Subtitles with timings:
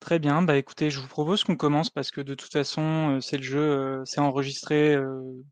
[0.00, 3.20] Très bien, bah, écoutez, je vous propose qu'on commence parce que de toute façon, heu,
[3.20, 5.44] c'est le jeu, heu, c'est enregistré, heu,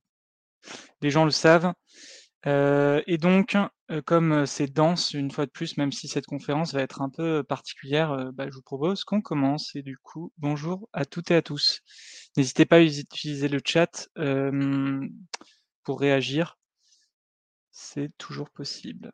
[1.03, 1.73] les gens le savent.
[2.47, 3.57] Et donc,
[4.07, 7.43] comme, c'est dense une fois de plus, même si cette conférence va être un peu
[7.45, 11.43] particulière, bah, je vous propose qu'on commence et du coup, bonjour à toutes et à
[11.43, 11.81] tous.
[12.37, 14.09] N'hésitez pas à utiliser le chat,
[15.85, 16.57] pour réagir.
[17.73, 19.13] C'est toujours possible.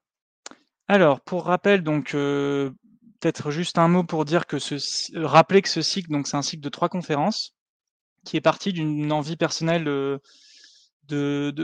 [0.89, 2.15] Alors, pour rappel, donc,
[3.51, 6.43] juste un mot pour dire que ce cy rappeler que ce cycle, donc c'est un
[6.43, 7.55] cycle de 3 conférences
[8.27, 10.21] qui est parti d'une envie personnelle, heu,
[11.09, 11.55] de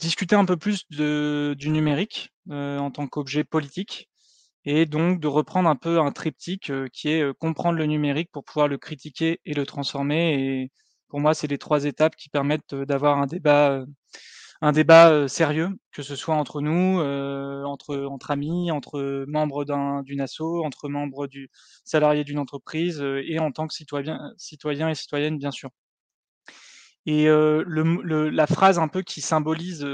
[0.00, 4.08] discuter un peu plus du numérique, heu, en tant qu'objet politique
[4.66, 8.68] et donc de reprendre un peu un triptyque, qui est, comprendre le numérique pour pouvoir
[8.68, 10.72] le critiquer et le transformer et
[11.08, 13.84] pour moi, c'est les 3 étapes qui permettent, d'avoir un débat,
[14.64, 20.02] un débat, heu, sérieux, que ce soit entre nous, heu, entre amis, entre membres d'un
[20.02, 21.50] d'une asso, entre membres du
[21.84, 25.70] salariés d'une entreprise, heu et en tant que citoyen citoyen et citoyenne, bien sûr.
[27.06, 29.86] Et la phrase un peu qui symbolise,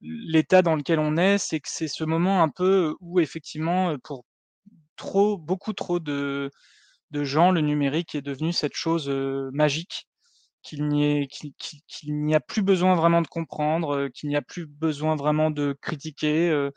[0.00, 5.38] l'état dans lequel on est, c'est que c'est ce moment un peu où effectivement, pour
[5.38, 6.50] beaucoup trop de
[7.12, 9.08] gens, le numérique est devenu cette chose,
[9.52, 10.06] magique
[10.64, 15.76] qu'il n'y a plus besoin vraiment de comprendre, qu'il n'y a plus besoin vraiment de
[15.80, 16.68] critiquer,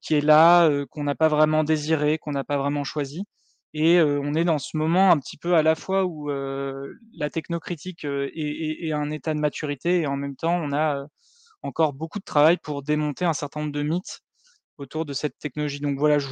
[0.00, 3.24] qui est là, qu'on n'a pas vraiment désiré, qu'on n'a pas vraiment choisi
[3.74, 8.04] et on est dans ce moment un petit peu à la fois où, la technocritique,
[8.04, 11.06] est est un état de maturité et en même temps on a,
[11.62, 14.20] encore beaucoup de travail pour démonter un certain nombre de mythes
[14.78, 15.80] autour de cette technologie.
[15.80, 16.28] Donc voilà, je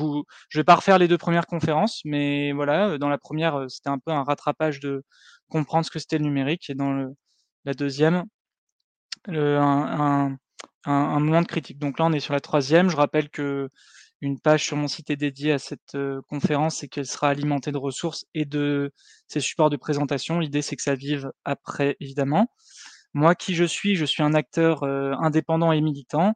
[0.48, 3.98] je vais pas refaire les 2 premières conférences, mais voilà, dans la première, c'était un
[3.98, 5.05] peu un rattrapage de
[5.49, 7.15] comprendre ce que c'était le numérique et dans le
[7.65, 8.25] la deuxième,
[10.85, 11.79] un moment de critique.
[11.79, 12.89] Donc là, on est sur la troisième.
[12.91, 17.07] Je rappelle qu'une page sur mon site est dédiée à cette, heu, conférence et qu'elle
[17.07, 18.93] sera alimentée de ressources et de
[19.29, 20.39] ces supports de présentation.
[20.41, 22.49] L'idée, c'est que ça vive après, évidemment.
[23.15, 23.97] Moi, qui je suis?
[23.97, 26.34] Je suis un acteur, heu, indépendant et militant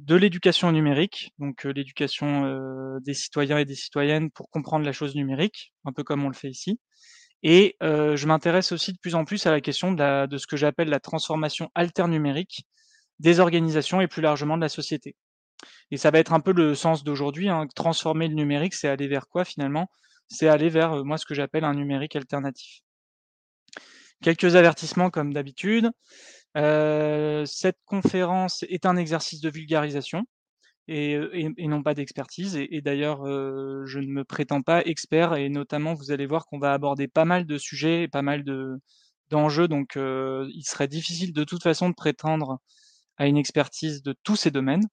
[0.00, 5.14] de l'éducation numérique, donc heu, l'éducation, des citoyens et des citoyennes pour comprendre la chose
[5.16, 6.80] numérique, un peu comme on le fait ici
[7.44, 10.56] et heu, je m'intéresse aussi de plus en plus à la question de ce que
[10.58, 12.66] j'appelle la transformation alternumérique
[13.20, 15.16] des organisations et plus largement de la société
[15.90, 17.66] et ça va être un peu le sens d'aujourd'hui, hein.
[17.74, 19.88] Transformer le numérique, c'est aller vers quoi finalement?
[20.28, 22.80] C'est aller vers, heu, moi, ce que j'appelle un numérique alternatif.
[24.22, 25.90] Quelques avertissements comme d'habitude.
[26.56, 30.24] Heu, cette conférence est un exercice de vulgarisation
[30.88, 36.10] et non pas d'expertise et d'ailleurs, je ne me prétends pas expert et notamment vous
[36.10, 38.78] allez voir qu'on va aborder pas mal de sujets et pas mal de
[39.30, 42.58] d'enjeux donc il serait difficile de toute façon de prétendre
[43.16, 44.86] à une expertise de tous ces domaines.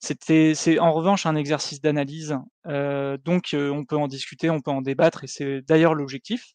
[0.00, 5.24] C'est en revanche un exercice d'analyse, donc on peut en discuter, on peut en débattre
[5.24, 6.52] et c'est d'ailleurs l'objectif.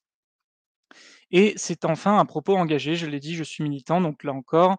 [1.31, 4.77] Et c'est enfin un propos engagé, je l'ai dit, je suis militant, donc là encore,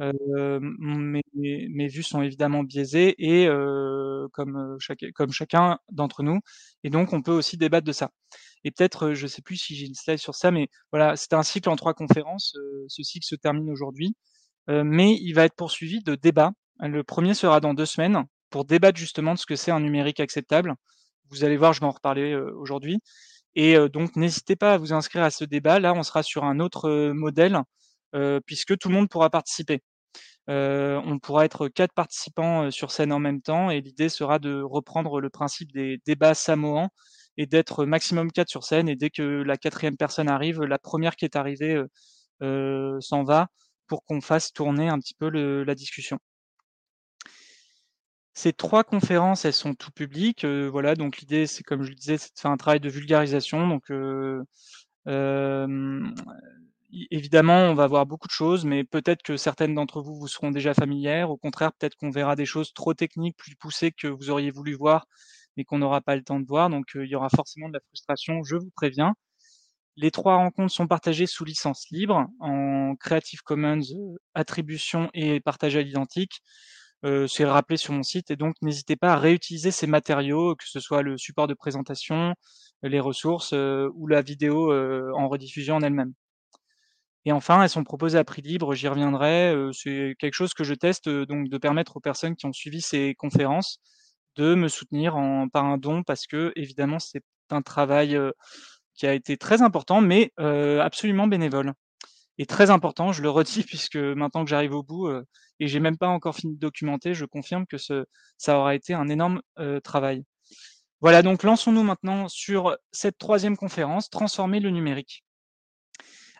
[0.00, 3.46] mes vues sont évidemment biaisées et
[4.32, 4.76] comme,
[5.30, 6.40] chacun d'entre nous
[6.84, 8.10] et donc on peut aussi débattre de ça.
[8.64, 11.42] Et peut-être, je sais plus si j'ai une slide sur ça, mais voilà, c'était un
[11.42, 12.56] cycle en 3 conférences,
[12.88, 14.14] ce cycle se termine aujourd'hui,
[14.68, 16.52] mais il va être poursuivi de débats.
[16.78, 20.20] Le 1er sera dans 2 semaines pour débattre justement de ce que c'est un numérique
[20.20, 20.74] acceptable.
[21.30, 23.00] Vous allez voir, je vais en reparler, aujourd'hui
[23.54, 25.78] et donc n'hésitez pas à vous inscrire à ce débat.
[25.78, 27.60] Là, on sera sur un autre, modèle,
[28.46, 29.82] puisque tout le monde pourra participer.
[30.50, 34.38] Heu, on pourra être 4 participants, heu, sur scène en même temps et l'idée sera
[34.40, 36.90] de reprendre le principe des débats samoans
[37.38, 41.16] et d'être maximum 4 sur scène et dès que la 4e personne arrive, la 1re
[41.16, 41.80] qui est arrivée,
[43.00, 43.48] s'en va
[43.88, 46.18] pour qu'on fasse tourner un petit peu la discussion.
[48.36, 51.94] Ces 3 conférences, elles sont tout public, heu, voilà, donc l'idée, c'est comme je le
[51.94, 53.90] disais, c'est de faire un travail de vulgarisation donc
[57.10, 60.50] évidemment, on va voir beaucoup de choses, mais peut-être que certaines d'entre vous, vous seront
[60.50, 61.30] déjà familières.
[61.30, 64.74] Au contraire, peut-être qu'on verra des choses trop techniques, plus poussées que vous auriez voulu
[64.74, 65.06] voir,
[65.56, 67.74] mais qu'on n'aura pas le temps de voir, donc heu, il y aura forcément de
[67.74, 69.14] la frustration, je vous préviens.
[69.96, 75.76] Les 3 rencontres sont partagées sous licence libre, en Creative Commons, heu, attribution et partage
[75.76, 76.40] à l'identique.
[77.04, 80.64] Heu, c'est rappelé sur mon site et donc n'hésitez pas à réutiliser ces matériaux, que
[80.68, 82.34] ce soit le support de présentation,
[82.84, 84.72] les ressources, heu, ou la vidéo,
[85.16, 86.14] en rediffusion en elle-même.
[87.24, 90.64] Et enfin, elles sont proposées à prix libre, j'y reviendrai, heu, c'est quelque chose que
[90.64, 93.78] je teste, heu, donc de permettre aux personnes qui ont suivi ces conférences
[94.36, 98.32] de me soutenir en par un don parce qu'évidemment, c'est un travail, heu,
[98.96, 101.72] qui a été très important, mais absolument bénévole
[102.38, 105.24] et très important, je le redis puisque maintenant que j'arrive au bout, heu
[105.60, 109.08] et j'ai même pas encore fini de documenter, je confirme que ça aura été un
[109.08, 109.40] énorme,
[109.84, 110.24] travail.
[111.02, 115.24] Voilà, donc lançons-nous maintenant sur cette troisième conférence, transformer le numérique.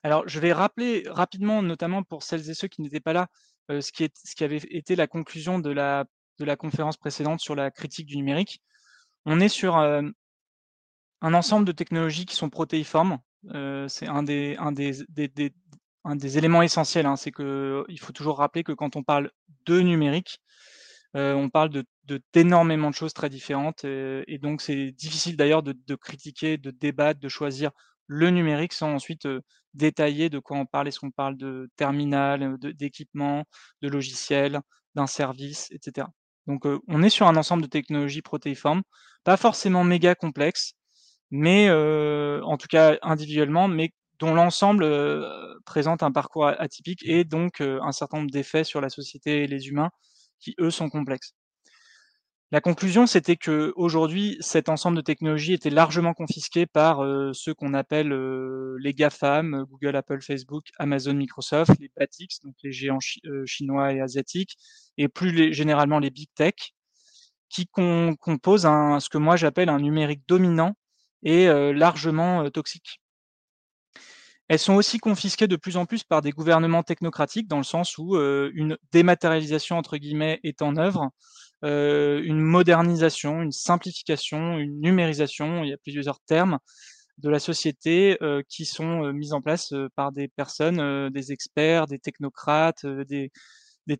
[0.03, 3.29] Alors, je vais rappeler rapidement, notamment pour celles et ceux qui n'étaient pas là,
[3.71, 6.07] euh, ce, qui avait été la conclusion de la,
[6.59, 8.61] conférence précédente sur la critique du numérique.
[9.27, 10.03] On est sur euh,
[11.21, 13.19] un ensemble de technologies qui sont protéiformes.
[13.55, 14.57] Euh, c'est un des,
[16.37, 17.07] éléments essentiels.
[17.07, 19.31] Hein, c'est qu'il faut toujours rappeler que quand on parle
[19.67, 20.41] de numérique,
[21.15, 21.85] on parle
[22.33, 27.29] d'énormément de, choses très différentes et, donc c'est difficile d'ailleurs de, critiquer, de débattre, de
[27.29, 27.71] choisir
[28.07, 29.27] le numérique sans ensuite
[29.75, 30.89] détailler de quoi on parle.
[30.89, 33.45] Est-ce qu'on parle de terminal, d'équipement,
[33.83, 34.61] de, logiciel,
[34.95, 36.09] d'un service, etc.
[36.47, 38.83] Donc on est sur un ensemble de technologies protéiformes,
[39.25, 40.75] pas forcément méga complexes,
[41.31, 44.87] mais en tout cas individuellement, mais dont l'ensemble
[45.65, 49.69] présente un parcours atypique et donc un certain nombre d'effets sur la société et les
[49.69, 49.91] humains
[50.41, 51.35] qui, eux, sont complexes.
[52.53, 57.55] La conclusion, c'était que aujourd'hui, cet ensemble de technologies était largement confisqué par euh, ceux
[57.55, 63.01] qu'on appelle euh, les GAFAM, Google, Apple, Facebook, Amazon, Microsoft, les BATX, donc les géants
[63.01, 64.59] chi euh, chinois et asiatiques,
[64.99, 66.75] et plus généralement les big tech,
[67.49, 70.75] qui com composent ce que moi j'appelle un numérique dominant
[71.23, 73.01] et euh, largement euh, toxique.
[74.49, 77.97] Elles sont aussi confisquées de plus en plus par des gouvernements technocratiques, dans le sens
[77.97, 81.11] où euh, une dématérialisation entre guillemets est en œuvre,
[81.65, 86.59] euh, une modernisation, une simplification, une numérisation, il y a plusieurs termes
[87.19, 91.87] de la société euh, qui sont euh, mis en place par des personnes, des experts,
[91.87, 93.31] des technocrates, des,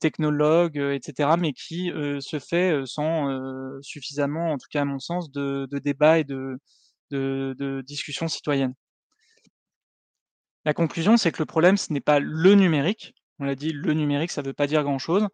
[0.01, 3.29] technologues, etc., mais qui se fait sans
[3.83, 6.57] suffisamment, en tout cas à mon sens, de, de débat et de,
[7.11, 7.83] de, de.
[10.65, 13.15] La conclusion, c'est que le problème, ce n'est pas le numérique.
[13.39, 15.27] On l'a dit, le numérique, ça ne veut pas dire grand-chose.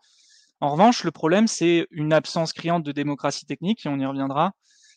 [0.61, 4.53] En revanche, le problème, c'est une absence criante de démocratie technique, et on y reviendra.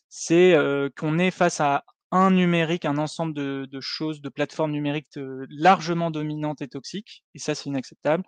[0.10, 5.18] C'est euh, qu'on est face à un numérique, un ensemble de, choses, de plateformes numériques
[5.18, 8.24] euh, largement dominantes et toxiques, et ça, c'est inacceptable.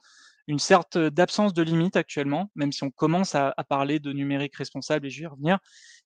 [0.47, 4.55] Une sorte d'absence de limite actuellement, même si on commence à, à, parler de numérique
[4.55, 5.57] responsable, et je vais y revenir.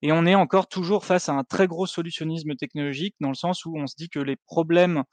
[0.02, 3.66] Et on est encore toujours face à un très gros solutionnisme technologique, dans le sens
[3.66, 5.04] où on se dit que les problèmes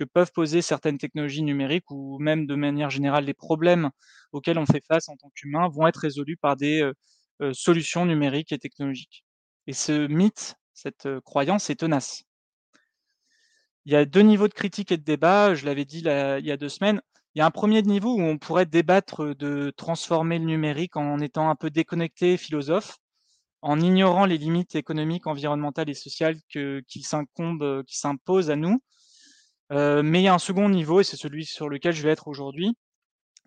[0.00, 3.90] que peuvent poser certaines technologies numériques ou même de manière générale les problèmes
[4.32, 6.94] auxquels on fait face en tant qu'humain vont être résolus par des euh,
[7.42, 9.26] euh, solutions numériques et technologiques.
[9.66, 12.24] Et ce mythe, cette euh, croyance est tenace.
[13.84, 16.50] Il y a deux niveaux de critique et de débat, je l'avais dit il y
[16.50, 17.02] a deux semaines.
[17.34, 21.20] Il y a un premier niveau où on pourrait débattre de transformer le numérique en
[21.20, 22.96] étant un peu déconnecté, philosophe,
[23.60, 28.82] en ignorant les limites économiques, environnementales et sociales que, qui s'imposent à nous,
[29.72, 32.10] euh, mais il y a un second niveau, et c'est celui sur lequel je vais
[32.10, 32.76] être aujourd'hui,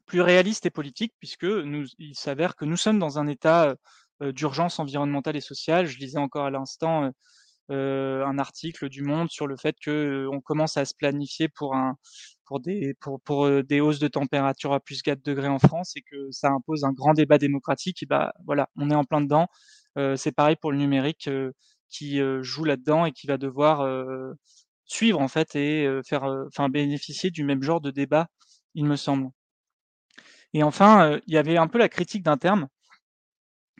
[0.06, 1.48] plus réaliste et politique, puisque
[2.00, 3.76] il s'avère que nous sommes dans un état
[4.22, 5.88] euh, d'urgence environnementale et sociale.
[5.88, 7.12] Je lisais encore à l'instant
[7.72, 11.76] euh, un article du Monde sur le fait que on commence à se planifier pour
[11.76, 11.96] un
[12.46, 16.02] pour des pour, pour des hausses de température à plus 4 degrés en France et
[16.02, 18.04] que ça impose un grand débat démocratique.
[18.04, 19.48] Et bah voilà, on est en plein dedans.
[20.18, 21.30] c'est pareil pour le numérique
[21.90, 23.82] qui joue là-dedans et qui va devoir
[24.94, 28.28] suivre en fait et faire, enfin bénéficier du même genre de débat,
[28.76, 29.30] il me semble.
[30.54, 32.68] Et enfin, il y avait un peu la critique d'un terme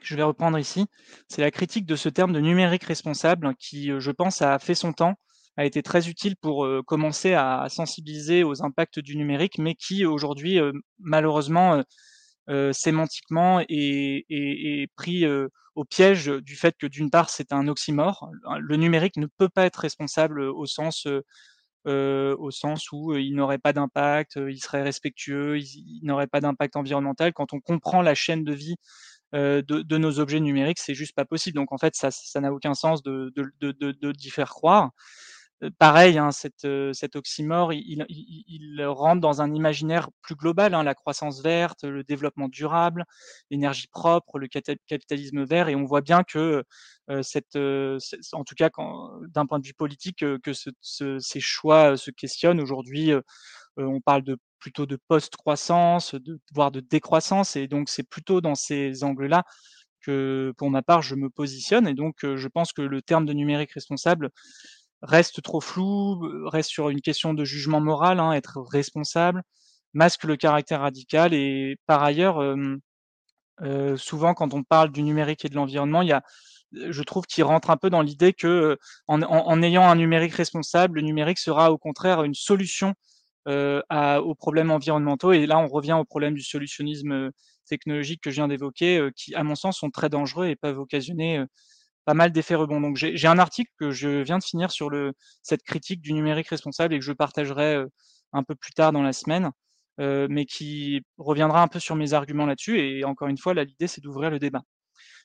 [0.02, 0.88] que je vais reprendre ici.
[1.30, 4.92] C'est la critique de ce terme de numérique responsable qui, je pense, a fait son
[4.92, 5.14] temps,
[5.56, 10.60] a été très utile pour commencer à sensibiliser aux impacts du numérique, mais qui aujourd'hui,
[11.00, 11.84] malheureusement,
[12.72, 15.26] sémantiquement est, est, est pris
[15.76, 19.66] au piège du fait que d'une part c'est un oxymore, le numérique ne peut pas
[19.66, 21.08] être responsable au sens
[21.86, 26.78] euh, au sens où il n'aurait pas d'impact, il serait respectueux, il, n'aurait pas d'impact
[26.78, 27.34] environnemental.
[27.34, 28.76] Quand on comprend la chaîne de vie
[29.36, 31.56] euh, de, nos objets numériques, c'est juste pas possible.
[31.56, 32.10] Donc en fait, ça,
[32.40, 33.34] n'a aucun sens de,
[34.14, 34.92] d'y faire croire.
[35.78, 41.42] Pareil, hein, cette, cet oxymore, il, rentre dans un imaginaire plus global, hein, la croissance
[41.42, 43.06] verte, le développement durable,
[43.50, 46.64] l'énergie propre, le capitalisme vert, et on voit bien que
[47.08, 48.70] en tout cas
[49.30, 53.12] d'un point de vue politique, que ce, ce, ces choix se questionnent aujourd'hui.
[53.78, 54.24] on parle
[54.60, 56.16] plutôt de post-croissance,
[56.54, 59.44] voire de décroissance, et donc c'est plutôt dans ces angles-là
[60.02, 63.34] que, pour ma part, je me positionne, et donc je pense que le terme de
[63.34, 64.32] numérique responsable
[65.04, 66.20] reste trop flou,
[66.50, 69.44] reste sur une question de jugement moral, hein, être responsable,
[69.94, 72.78] masque le caractère radical et par ailleurs, euh,
[73.62, 76.24] euh, souvent quand on parle du numérique et de l'environnement, il y a,
[76.72, 81.06] je trouve qu'il rentre un peu dans l'idée que en, ayant un numérique responsable, le
[81.06, 82.94] numérique sera au contraire une solution
[83.48, 83.82] euh,
[84.22, 85.34] aux problèmes environnementaux.
[85.34, 87.30] Et là, on revient au problème du solutionnisme
[87.68, 91.46] technologique que je viens d'évoquer, qui, à mon sens, sont très dangereux et peuvent occasionner
[92.06, 92.82] pas mal d'effets rebonds.
[92.82, 96.50] Donc j'ai un article que je viens de finir sur le cette critique du numérique
[96.50, 97.84] responsable et que je partagerai,
[98.34, 99.52] un peu plus tard dans la semaine,
[100.00, 102.80] mais qui reviendra un peu sur mes arguments là-dessus.
[102.80, 104.62] Et encore une fois, l'idée, c'est d'ouvrir le débat.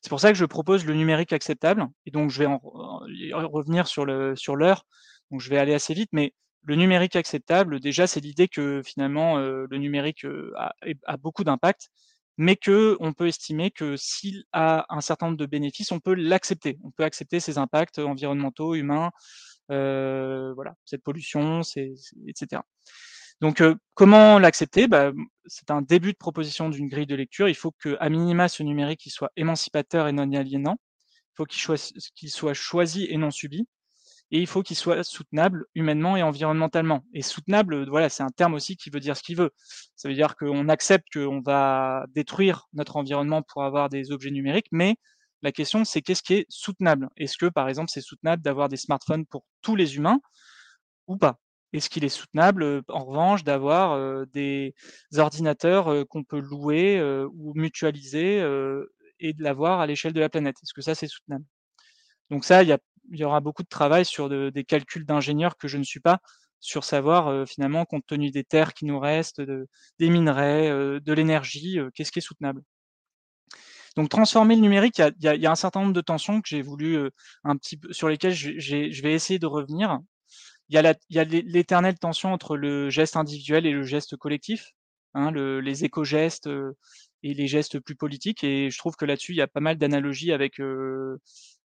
[0.02, 1.86] C'est pour ça que je propose le numérique acceptable.
[2.06, 4.84] Et donc je vais en revenir sur le sur l'heure,
[5.30, 6.32] donc je vais aller assez vite, mais
[6.64, 10.72] le numérique acceptable, déjà, c'est l'idée que finalement, le numérique, a
[11.06, 11.88] a beaucoup d'impact,
[12.38, 16.78] mais qu'on peut estimer que s'il a un certain nombre de bénéfices, on peut l'accepter.
[16.84, 19.10] On peut accepter ces impacts environnementaux, humains,
[19.68, 21.92] voilà, cette pollution, c'est
[22.26, 22.62] etc.
[23.40, 23.62] Donc,
[23.94, 24.88] comment l'accepter?
[24.88, 25.12] Bah,
[25.46, 27.48] C'est un début de proposition d'une grille de lecture.
[27.48, 30.76] Il faut qu'à minima, ce numérique il soit émancipateur et non aliénant.
[31.32, 33.66] Il faut qu'il soit choisi et non subi.
[34.30, 37.02] Et il faut qu'il soit soutenable humainement et environnementalement.
[37.14, 39.50] Et soutenable, voilà, c'est un terme aussi qui veut dire ce qu'il veut.
[39.96, 44.68] Ça veut dire qu'on accepte qu'on va détruire notre environnement pour avoir des objets numériques,
[44.70, 44.96] mais
[45.42, 47.08] la question, c'est qu'est-ce qui est soutenable?
[47.16, 50.20] Est-ce que, par exemple, c'est soutenable d'avoir des smartphones pour tous les humains
[51.06, 51.38] ou pas?
[51.72, 54.74] Est-ce qu'il est soutenable, en revanche, d'avoir des
[55.16, 57.00] ordinateurs qu'on peut louer
[57.32, 58.38] ou mutualiser
[59.20, 60.56] et de l'avoir à l'échelle de la planète?
[60.62, 61.44] Est-ce que ça, c'est soutenable?
[62.30, 62.76] Donc ça, il y,
[63.24, 66.20] aura beaucoup de travail sur des calculs d'ingénieurs que je ne suis pas,
[66.60, 72.12] sur savoir finalement, compte tenu des terres qui nous restent, des minerais, de l'énergie, qu'est-ce
[72.12, 72.62] qui est soutenable
[73.96, 77.10] donc transformer le numérique, il y a, un certain nombre de tensions que j'ai voulu
[77.42, 79.98] un petit peu sur lesquelles je vais essayer de revenir
[80.68, 84.72] il y a l'éternelle tension entre le geste individuel et le geste collectif,
[85.14, 86.76] hein, le, les éco-gestes euh,
[87.22, 88.44] et les gestes plus politiques.
[88.44, 91.18] Et je trouve que là-dessus, il y a pas mal d'analogies avec, euh,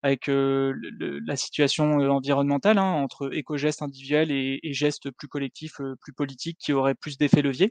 [0.03, 6.57] avec la situation environnementale, hein, entre éco-gestes individuels et, et, gestes plus collectifs, plus politiques,
[6.59, 7.69] qui auraient plus d'effet levier.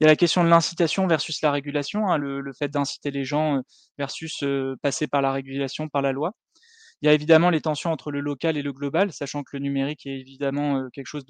[0.00, 3.10] Il y a la question de l'incitation versus la régulation, hein, le, le, fait d'inciter
[3.10, 3.60] les gens
[3.98, 4.44] versus
[4.82, 6.32] passer par la régulation, par la loi.
[7.02, 9.60] Il y a évidemment les tensions entre le local et le global, sachant que le
[9.60, 11.26] numérique est évidemment quelque chose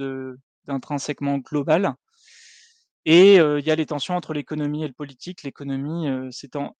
[0.66, 1.94] d'intrinsèquement global.
[3.06, 5.42] Et il y a les tensions entre l'économie et le politique.
[5.42, 6.08] L'économie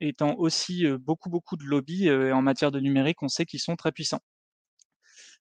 [0.00, 3.92] étant, aussi beaucoup, beaucoup de lobbies en matière de numérique, on sait qu'ils sont très
[3.92, 4.22] puissants.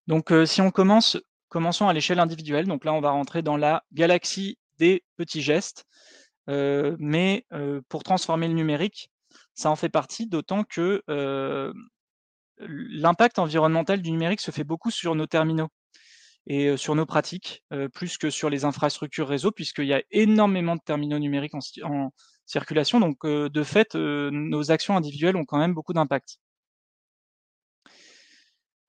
[0.08, 2.68] Donc si on commence, commençons à l'échelle individuelle.
[2.68, 5.86] Donc là, on va rentrer dans la galaxie des petits gestes.
[6.48, 7.46] mais
[7.90, 9.10] pour transformer le numérique,
[9.54, 11.02] ça en fait partie, d'autant que
[12.60, 15.70] l'impact environnemental du numérique se fait beaucoup sur nos terminaux
[16.48, 20.82] et sur nos pratiques, plus que sur les infrastructures réseau, puisqu'il y a énormément de
[20.84, 22.12] terminaux numériques en,
[22.46, 23.00] circulation.
[23.00, 26.38] Donc, de fait, nos actions individuelles ont quand même beaucoup d'impact.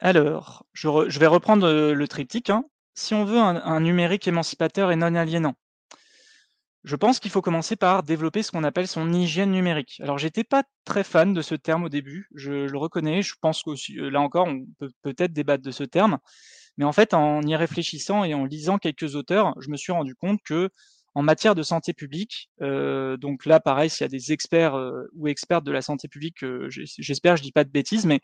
[0.00, 2.50] Alors, je, vais reprendre le triptyque.
[2.50, 2.64] Hein.
[2.94, 5.54] Si on veut un numérique émancipateur et non aliénant,
[6.84, 10.00] je pense qu'il faut commencer par développer ce qu'on appelle son hygiène numérique.
[10.02, 13.22] Alors, j'étais pas très fan de ce terme au début, je, le reconnais.
[13.22, 16.18] Je pense que là encore, on peut peut-être débattre de ce terme.
[16.78, 20.14] Mais en fait, en y réfléchissant et en lisant quelques auteurs, je me suis rendu
[20.14, 20.70] compte que
[21.14, 25.08] en matière de santé publique, euh, donc là, pareil, s'il y a des experts euh,
[25.14, 28.20] ou expertes de la santé publique, j'espère, je dis pas de bêtises, mais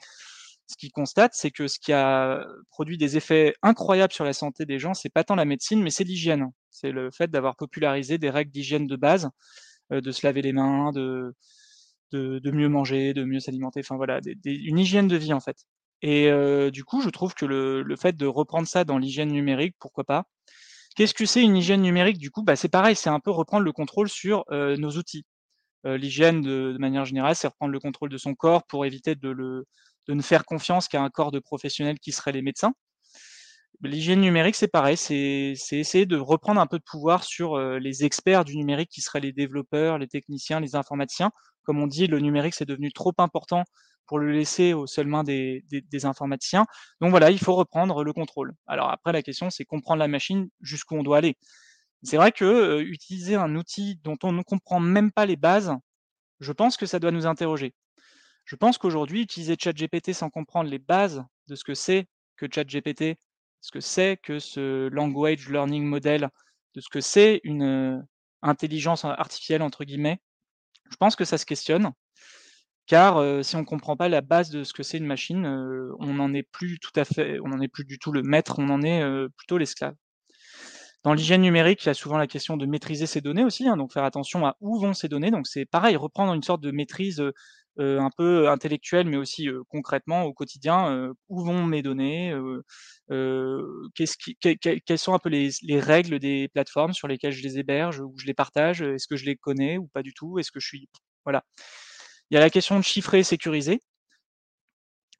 [0.70, 4.66] ce qu'ils constatent, c'est que ce qui a produit des effets incroyables sur la santé
[4.66, 6.50] des gens, c'est pas tant la médecine, mais c'est l'hygiène.
[6.70, 9.30] C'est le fait d'avoir popularisé des règles d'hygiène de base,
[9.92, 11.34] euh, de se laver les mains, de,
[12.12, 15.56] de, mieux manger, de mieux s'alimenter, enfin voilà, une hygiène de vie en fait.
[16.02, 19.30] Et euh, du coup, je trouve que le, le fait de reprendre ça dans l'hygiène
[19.30, 20.24] numérique, pourquoi pas
[20.96, 23.64] Qu'est-ce que c'est une hygiène numérique Du coup, bah, c'est pareil, c'est un peu reprendre
[23.64, 25.24] le contrôle sur euh, nos outils.
[25.84, 29.30] L'hygiène, de, de, manière générale, c'est reprendre le contrôle de son corps pour éviter de,
[29.30, 29.64] le,
[30.08, 32.74] de ne faire confiance qu'à un corps de professionnels qui seraient les médecins.
[33.80, 38.44] L'hygiène numérique, c'est pareil, c'est essayer de reprendre un peu de pouvoir sur les experts
[38.44, 41.30] du numérique qui seraient les développeurs, les techniciens, les informaticiens.
[41.62, 43.64] Comme on dit, le numérique, c'est devenu trop important
[44.10, 46.66] pour le laisser aux seules mains des, des, informaticiens.
[47.00, 48.54] Donc voilà, il faut reprendre le contrôle.
[48.66, 51.36] Alors après, la question, c'est comprendre la machine jusqu'où on doit aller.
[52.02, 55.72] C'est vrai que utiliser un outil dont on ne comprend même pas les bases,
[56.40, 57.72] je pense que ça doit nous interroger.
[58.46, 63.16] Je pense qu'aujourd'hui, utiliser ChatGPT sans comprendre les bases de ce que c'est que ChatGPT,
[63.60, 66.30] ce que c'est que ce language learning model,
[66.74, 68.00] de ce que c'est une euh,
[68.42, 70.18] intelligence artificielle entre guillemets,
[70.90, 71.92] je pense que ça se questionne.
[72.90, 75.46] Car euh, si on ne comprend pas la base de ce que c'est une machine,
[75.46, 78.24] euh, on n'en est plus tout à fait, on n'en est plus du tout le
[78.24, 79.00] maître, on en est
[79.36, 79.94] plutôt l'esclave.
[81.04, 83.76] Dans l'hygiène numérique, il y a souvent la question de maîtriser ces données aussi, hein,
[83.76, 85.30] donc faire attention à où vont ces données.
[85.30, 87.20] Donc c'est pareil, reprendre une sorte de maîtrise
[87.78, 92.34] euh, un peu intellectuel, mais aussi concrètement au quotidien, où vont mes données,
[93.08, 98.26] quelles sont un peu les, règles des plateformes sur lesquelles je les héberge, ou je
[98.26, 100.88] les partage, est-ce que je les connais ou pas du tout, est-ce que je suis,
[101.24, 101.44] voilà.
[102.30, 103.80] Il y a la question de chiffrer et sécuriser.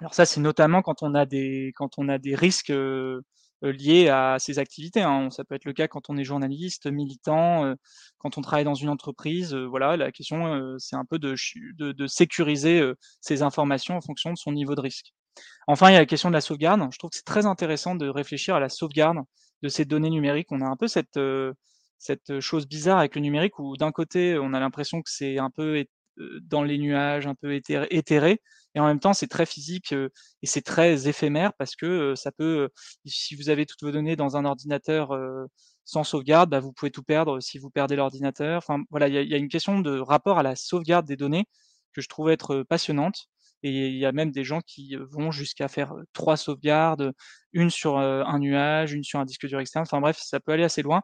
[0.01, 3.23] Alors ça, c'est notamment quand on a des quand on a des risques, heu
[3.63, 5.29] heu, liés à ces activités, hein.
[5.31, 7.77] Ça peut être le cas quand on est journaliste, militant, heu,
[8.19, 11.35] quand on travaille dans une entreprise, voilà, la question, c'est un peu de
[11.77, 12.83] de de sécuriser,
[13.21, 15.13] ses informations en fonction de son niveau de risque.
[15.69, 16.83] Enfin, il y a la question de la sauvegarde.
[16.93, 19.19] Je trouve que c'est très intéressant de réfléchir à la sauvegarde
[19.63, 20.53] de ces données numériques.
[20.53, 21.19] On a un peu cette,
[21.99, 25.51] cette chose bizarre avec le numérique où d'un côté, on a l'impression que c'est un
[25.51, 25.85] peu
[26.43, 28.41] dans les nuages, un peu éthéré
[28.75, 30.11] et en même temps c'est très physique, heu
[30.43, 32.69] et c'est très éphémère parce que, heu, ça peut,
[33.07, 35.13] si vous avez toutes vos données dans un ordinateur,
[35.85, 38.59] sans sauvegarde, bah, vous pouvez tout perdre si vous perdez l'ordinateur.
[38.59, 41.47] Enfin voilà, il y a une question de rapport à la sauvegarde des données
[41.93, 43.27] que je trouve être, passionnante
[43.63, 47.13] et il y a même des gens qui, vont jusqu'à faire, 3 sauvegardes,
[47.53, 49.83] une sur, un nuage, une sur un disque dur externe.
[49.83, 51.03] Enfin bref, ça peut aller assez loin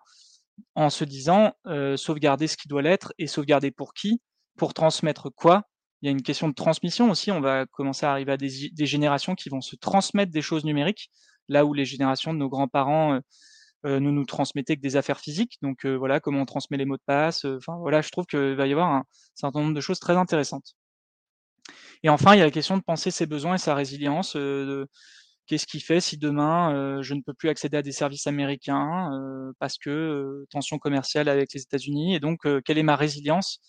[0.77, 4.21] en se disant, heu, sauvegarder ce qui doit l'être et sauvegarder pour qui?
[4.57, 5.65] Pour transmettre quoi?
[6.03, 8.87] Il y a une question de transmission aussi, on va commencer à arriver à des
[8.87, 11.11] générations qui vont se transmettre des choses numériques,
[11.49, 13.21] là où les générations de nos grands-parents, heu
[13.87, 15.59] heu, ne nous transmettaient que des affaires physiques.
[15.63, 17.47] Donc heu, voilà, comment on transmet les mots de passe,
[17.81, 20.73] voilà, je trouve qu'il va y avoir un certain nombre de choses très intéressantes.
[22.03, 24.37] Et enfin, il y a la question de penser ses besoins et sa résilience,
[25.47, 29.11] qu'est-ce qui fait si demain, je ne peux plus accéder à des services américains,
[29.59, 33.61] parce que, tension commerciale avec les États-Unis et donc quelle est ma résilience,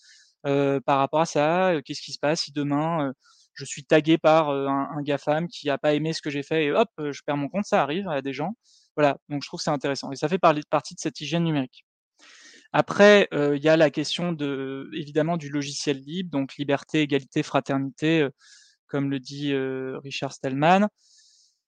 [0.43, 1.73] par rapport à ça?
[1.73, 3.13] Heu, qu'est-ce qui se passe si demain, heu,
[3.53, 6.71] je suis tagué par, un GAFAM qui a pas aimé ce que j'ai fait et
[6.71, 7.65] hop, je perds mon compte?
[7.65, 8.55] Ça arrive à des gens.
[8.95, 11.85] Voilà, donc je trouve que c'est intéressant et ça fait partie de cette hygiène numérique.
[12.73, 18.27] Après, il y a la question de évidemment du logiciel libre, donc liberté, égalité, fraternité,
[18.87, 19.53] comme le dit,
[20.03, 20.87] Richard Stallman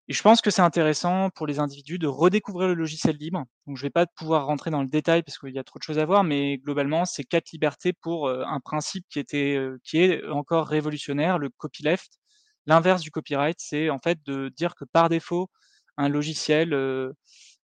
[0.10, 3.46] et je pense que c'est intéressant pour les individus de redécouvrir le logiciel libre.
[3.68, 5.84] Donc je vais pas pouvoir rentrer dans le détail parce qu'il y a trop de
[5.84, 9.80] choses à voir, mais globalement, c'est 4 libertés pour, heu, un principe qui était, heu,
[9.84, 12.20] qui est encore révolutionnaire, le copyleft.
[12.66, 15.50] L'inverse du copyright, c'est en fait de dire que par défaut,
[15.98, 17.14] un logiciel, heu,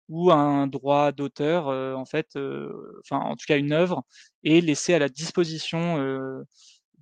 [0.08, 1.68] ou un droit d'auteur,
[1.98, 4.02] en fait, enfin en tout cas une œuvre
[4.44, 5.98] est laissée à la disposition,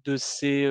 [0.08, 0.64] de ses,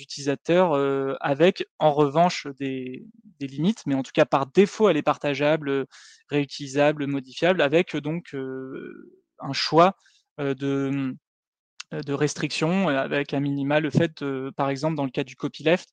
[0.00, 0.74] utilisateurs,
[1.20, 3.06] avec en revanche des
[3.40, 5.86] des limites, mais en tout cas par défaut elle est partageable,
[6.28, 9.96] réutilisable, modifiable avec, donc un choix,
[10.38, 15.24] de, mmh, de restrictions, avec à minima le fait, heu, par exemple dans le cas
[15.24, 15.88] du copyleft,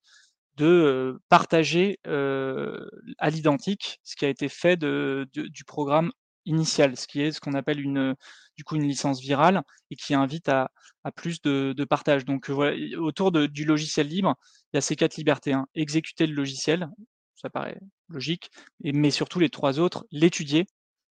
[0.58, 6.12] de, partager, à l'identique ce qui a été fait de de du programme
[6.46, 6.98] initial.
[6.98, 8.16] Ce qui est ce qu'on appelle une,
[8.58, 9.62] du coup une licence virale
[9.92, 10.70] et qui invite à
[11.16, 12.26] plus de partage.
[12.26, 14.36] Donc heu, voilà, autour du logiciel libre,
[14.74, 15.66] il y a ces 4 libertés, hein.
[15.76, 16.90] Exécuter le logiciel,
[17.36, 18.50] ça paraît logique
[18.84, 20.66] mais surtout les 3 autres, l'étudier,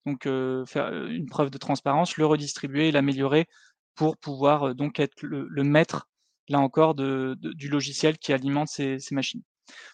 [0.07, 3.47] donc heu, faire, heu, une preuve de transparence, le redistribuer et l'améliorer
[3.95, 6.09] pour pouvoir, donc être le maître,
[6.49, 9.43] là encore, du logiciel qui alimente ces machines.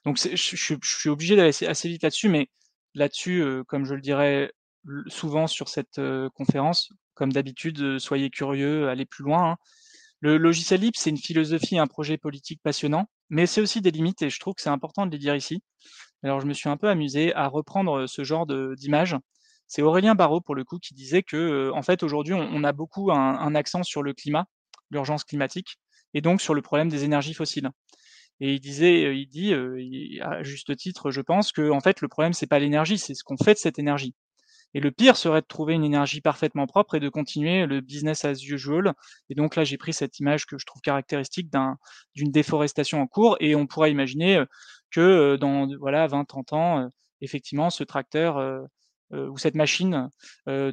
[0.05, 2.49] Donc je suis obligé d'aller assez vite là-dessus, mais
[2.95, 4.53] là-dessus, comme je le dirais
[5.09, 6.01] souvent sur cette,
[6.35, 9.57] conférence, comme d'habitude, heu, soyez curieux, allez plus loin, hein.
[10.21, 14.23] Le logiciel libre, c'est une philosophie, un projet politique passionnant, mais c'est aussi des limites
[14.23, 15.63] et je trouve que c'est important de les dire ici.
[16.25, 19.17] Alors je me suis un peu amusé à reprendre, ce genre de d'images.
[19.69, 22.73] C'est Aurélien Barraud pour le coup qui disait que, heu, en fait aujourd'hui on a
[22.73, 24.47] beaucoup un accent sur le climat,
[24.91, 25.79] l'urgence climatique
[26.15, 27.71] et donc sur le problème des énergies fossiles
[28.41, 29.53] et il disait, il dit,
[30.23, 33.37] à juste titre je pense qu'en fait le problème c'est pas l'énergie, c'est ce qu'on
[33.37, 34.15] fait de cette énergie
[34.75, 38.25] et le pire serait de trouver une énergie parfaitement propre et de continuer le business
[38.25, 38.93] as usual.
[39.31, 41.77] Et donc là j'ai pris cette image que je trouve caractéristique d'un
[42.15, 43.37] d'une déforestation en cours.
[43.41, 44.47] Et on pourrait imaginer, heu,
[44.91, 45.01] que,
[45.35, 46.89] heu, dans voilà 20-30 ans, heu,
[47.23, 48.39] effectivement ce tracteur,
[49.13, 50.09] ou cette machine,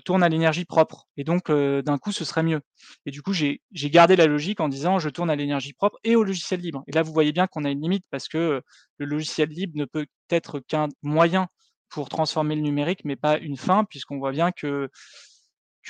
[0.06, 1.08] tourne à l'énergie propre.
[1.18, 2.62] Et donc d'un coup ce serait mieux.
[3.06, 6.16] Et du coup j'ai gardé la logique en disant: «Je tourne à l'énergie propre et
[6.18, 8.62] au logiciel libre» et là vous voyez bien qu'on a une limite parce que,
[9.00, 11.48] le logiciel libre ne peut être qu'un moyen
[11.90, 14.90] pour transformer le numérique, mais pas une fin puisqu'on voit bien que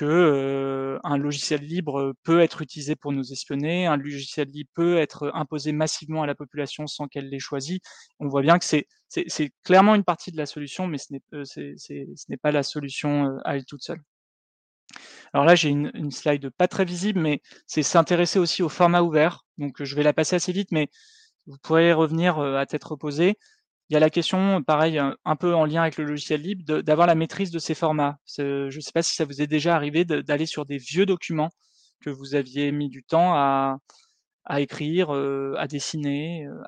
[0.02, 5.32] heu, un logiciel libre, peut être utilisé pour nous espionner, un logiciel libre peut être
[5.34, 7.80] imposé massivement à la population sans qu'elle l'ait choisi.
[8.20, 11.22] On voit bien que c'est c'est clairement une partie de la solution, mais ce n'est,
[11.46, 14.02] c'est ce n'est pas la solution, heu, à elle toute seule.
[15.34, 19.02] Alors là, j'ai une une slide pas très visible, mais c'est s'intéresser aussi au format
[19.02, 20.90] ouvert, donc je vais la passer assez vite, mais
[21.48, 23.38] vous pourrez revenir, à tête reposée.
[23.90, 27.06] Il y a la question, pareil, un peu en lien avec le logiciel libre, d'avoir
[27.06, 28.18] la maîtrise de ces formats.
[28.38, 31.52] Je ne sais pas si ça vous est déjà arrivé d'aller sur des vieux documents
[32.02, 33.78] que vous aviez mis du temps à
[34.60, 36.62] écrire, heu, à dessiner, heu,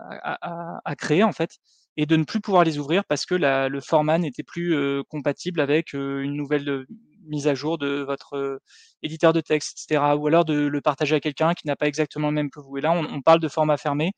[0.86, 1.51] à créer en fait
[1.97, 5.62] et de ne plus pouvoir les ouvrir parce que le format n'était plus, heu, compatible
[5.62, 6.86] avec, une nouvelle,
[7.27, 8.60] mise à jour de votre,
[9.03, 11.88] éditeur de texte et cetera ou alors de le partager à quelqu'un qui n'a pas
[11.88, 14.13] exactement le même que vous et là on parle de format fermé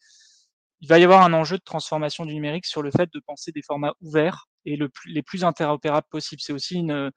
[0.82, 3.52] il va y avoir un enjeu de transformation du numérique sur le fait de penser
[3.52, 6.42] des formats ouverts et le les plus interopérables possibles.
[6.42, 7.12] C'est aussi une,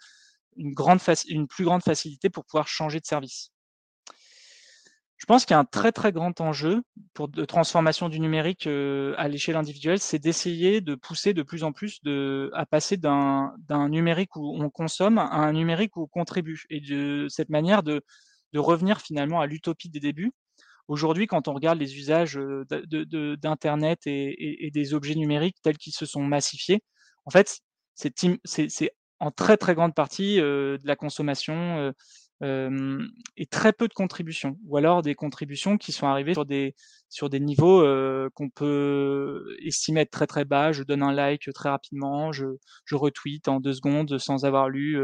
[1.49, 3.51] plus grande facilité pour pouvoir changer de service.
[5.17, 6.83] Je pense qu'il y a un très, très grand enjeu
[7.15, 11.71] pour de transformation du numérique, à l'échelle individuelle, c'est d'essayer de pousser de plus en
[11.71, 12.01] plus
[12.55, 13.55] à passer d'un
[13.89, 18.03] numérique où on consomme à un numérique où on contribue et de cette manière de
[18.53, 20.33] revenir finalement à l'utopie des débuts.
[20.93, 26.05] Aujourd'hui, quand on regarde les usages, de d'internet et des objets numériques tels qu'ils se
[26.05, 26.83] sont massifiés,
[27.25, 27.61] en fait,
[27.95, 28.13] c'est
[29.19, 31.95] en très, très grande partie, de la consommation,
[32.43, 36.75] et très peu de contributions ou alors des contributions qui sont arrivées sur des
[37.09, 37.83] sur des niveaux,
[38.35, 40.73] qu'on peut estimer être très, très bas.
[40.73, 42.45] Je donne un like très rapidement, je
[42.85, 44.99] je retweet en deux secondes sans avoir lu,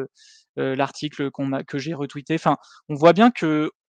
[0.57, 1.31] l'article
[1.67, 2.35] que j'ai retweeté.
[2.35, 2.59] Enfin,
[2.91, 3.31] on voit bien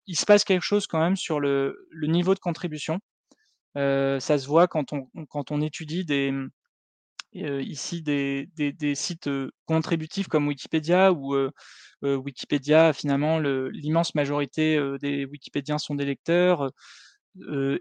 [0.08, 2.98] qu'il se passe quelque chose quand même sur le niveau de contribution.
[3.74, 4.92] ça se voit quand
[5.50, 6.32] on étudie des,
[7.34, 9.28] ici des sites,
[9.66, 11.36] contributifs comme Wikipédia ou
[12.02, 16.70] Wikipédia finalement l'immense majorité, des wikipédiens sont des lecteurs,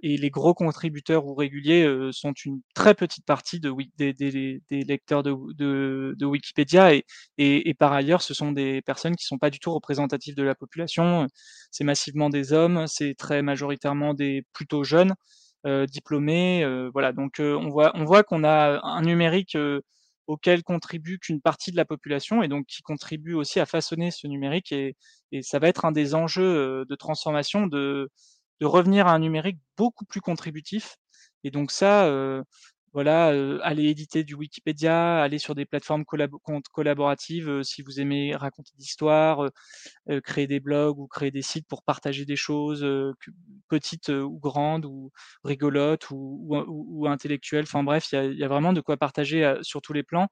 [0.04, 6.26] et les gros contributeurs ou réguliers, sont une très petite partie de des lecteurs de
[6.26, 6.94] Wikipédia
[7.38, 10.56] et par ailleurs, ce sont des personnes qui sont pas du tout représentatives de la
[10.56, 11.28] population.
[11.72, 15.14] C'est massivement des hommes, c'est très majoritairement des plutôt jeunes.
[15.92, 19.58] diplômés, voilà donc on voit on voit qu'on a un numérique,
[20.28, 24.28] auquel contribue qu'une partie de la population et donc qui contribue aussi à façonner ce
[24.28, 24.96] numérique et
[25.42, 28.10] ça va être un des enjeux, de transformation de
[28.62, 30.98] de revenir à un numérique beaucoup plus contributif
[31.44, 32.10] et donc ça,
[32.94, 33.28] voilà,
[33.64, 36.04] aller éditer du Wikipédia, aller sur des plateformes
[36.74, 39.50] collaboratives, si vous aimez raconter d'histoires,
[40.24, 42.86] créer des blogs ou créer des sites pour partager des choses,
[43.70, 45.12] petites ou grandes ou
[45.44, 47.66] rigolotes ou ou intellectuelles.
[47.66, 50.28] Enfin bref, il y a y a vraiment de quoi partager, sur tous les plans,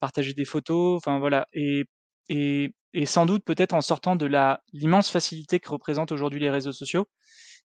[0.00, 1.84] partager des photos, enfin voilà et
[2.28, 4.30] et et sans doute peut-être en sortant de
[4.72, 7.06] l'immense facilité que représentent aujourd'hui les réseaux sociaux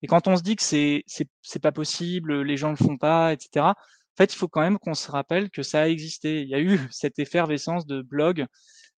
[0.02, 3.34] et quand on se dit que c'est c'est pas possible, les gens le font pas
[3.34, 6.42] et cetera, en fait, il faut quand même qu'on se rappelle que ça a existé.
[6.42, 8.46] Il y a eu cette effervescence de blogs,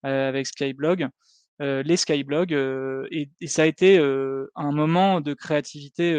[0.03, 1.07] avec Skyblog,
[1.59, 2.53] les Skyblogs,
[3.11, 6.17] et et ça a été, un moment de créativité,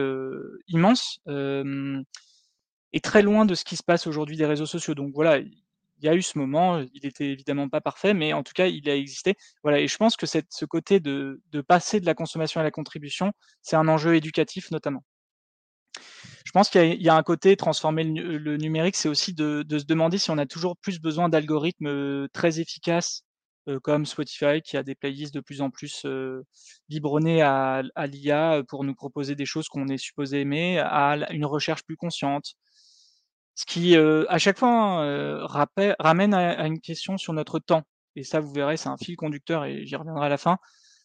[0.68, 1.20] immense,
[2.92, 4.94] et très loin de ce qui se passe aujourd'hui des réseaux sociaux.
[4.94, 5.42] Donc voilà,
[6.00, 8.66] il y a eu ce moment, il était évidemment pas parfait, mais en tout cas,
[8.66, 9.34] il a existé.
[9.62, 13.32] Voilà et je pense que ce côté de passer de la consommation à la contribution,
[13.62, 15.04] c'est un enjeu éducatif notamment.
[16.44, 19.84] Je pense qu'il y a un côté transformer le le numérique, c'est aussi de se
[19.84, 23.24] demander si on a toujours plus besoin d'algorithmes, très efficaces,
[23.82, 28.94] comme Spotify qui a des playlists de plus en plus, à à l'IA, pour nous
[28.94, 32.54] proposer des choses qu'on est supposé aimer, à une recherche plus consciente.
[33.54, 35.46] Ce qui, à chaque fois, hein,
[35.98, 37.82] ramène à une question sur notre temps
[38.16, 40.58] et ça, vous verrez, c'est un fil conducteur et j'y reviendrai à la fin.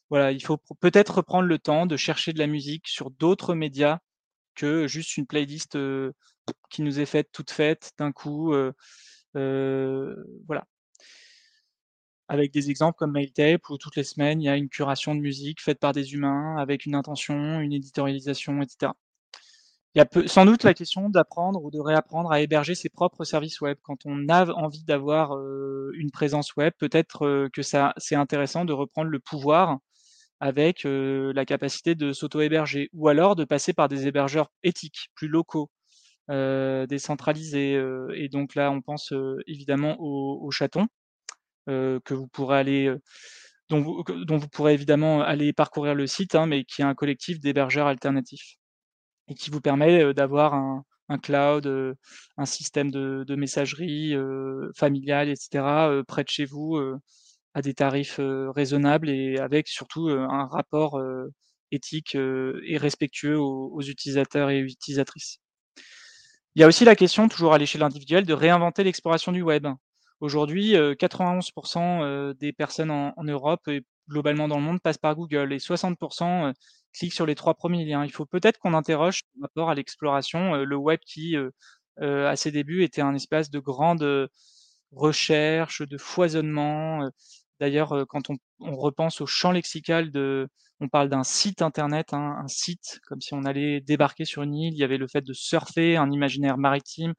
[0.10, 4.00] Voilà, il faut peut-être prendre le temps de chercher de la musique sur d'autres médias
[4.56, 5.78] que juste une playlist,
[6.70, 8.54] qui nous est faite toute faite d'un coup,
[9.34, 10.66] voilà.
[12.28, 15.20] Avec des exemples comme Mailtape où toutes les semaines, il y a une curation de
[15.20, 18.96] musique faite par des humains avec une intention, une éditorialisation et cetera.
[19.96, 23.24] Il y a sans doute la question d'apprendre ou de réapprendre à héberger ses propres
[23.24, 23.78] services web.
[23.82, 25.32] Quand on a envie d'avoir,
[25.94, 29.78] une présence web, peut-être, que ça c'est intéressant de reprendre le pouvoir
[30.42, 35.72] avec, la capacité de s'auto-héberger ou alors de passer par des hébergeurs éthiques, plus locaux,
[36.30, 37.82] décentralisés,
[38.16, 39.14] et donc là, on pense,
[39.48, 40.88] évidemment aux chatons,
[41.68, 42.94] que vous pourrez aller,
[43.70, 46.96] dont vous dont vous pourrez évidemment aller parcourir le site, hein, mais qui est un
[46.96, 48.58] collectif d'hébergeurs alternatifs
[49.28, 50.84] et qui vous permet d'avoir un,
[51.22, 51.68] cloud,
[52.38, 54.16] un système de, messagerie
[54.76, 56.80] familiale, etc., près de chez vous,
[57.54, 61.02] à des tarifs raisonnables et avec surtout un rapport
[61.72, 65.40] éthique et respectueux aux, utilisateurs et utilisatrices.
[66.56, 69.68] Il y a aussi la question, toujours à l'échelle individuelle, de réinventer l'exploration du web.
[70.22, 75.58] Aujourd'hui, 91% des personnes en Europe et globalement dans le monde passent par Google et
[75.58, 76.54] 60%
[76.96, 78.06] clique sur les trois premiers liens.
[78.06, 81.36] Il faut peut-être qu'on interroge par rapport à l'exploration, le web qui,
[82.02, 84.30] à ses débuts, était un espace de grande
[84.92, 87.10] recherche, de foisonnement.
[87.60, 88.38] D'ailleurs, quand on,
[88.76, 90.48] repense au champ lexical de,
[90.80, 94.56] on parle d'un site internet, hein, un site, comme si on allait débarquer sur une
[94.56, 94.74] île.
[94.74, 97.14] Il y avait le fait de surfer, un imaginaire maritime,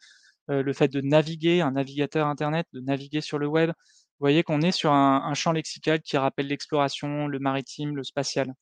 [0.49, 3.71] le fait de naviguer, un navigateur internet, de naviguer sur le web.
[3.71, 8.55] Vous voyez qu'on est sur un champ lexical qui rappelle l'exploration, le maritime, le spatial.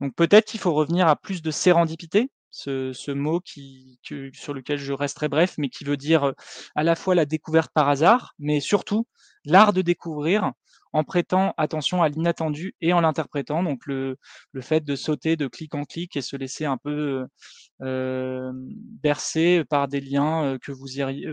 [0.00, 2.30] Donc peut-être qu'il faut revenir à plus de sérendipité.
[2.50, 3.98] ce mot qui
[4.34, 6.34] sur lequel je resterai bref, mais qui veut dire, heu,
[6.76, 9.06] à la fois la découverte par hasard, mais surtout
[9.44, 10.52] l'art de découvrir
[10.92, 13.62] en prêtant attention à l'inattendu et en l'interprétant.
[13.64, 14.16] Donc le
[14.52, 17.26] le fait de sauter de clic en clic et se laisser un peu,
[17.82, 18.68] heu, hem,
[19.02, 20.86] bercer par des liens, heu, que vous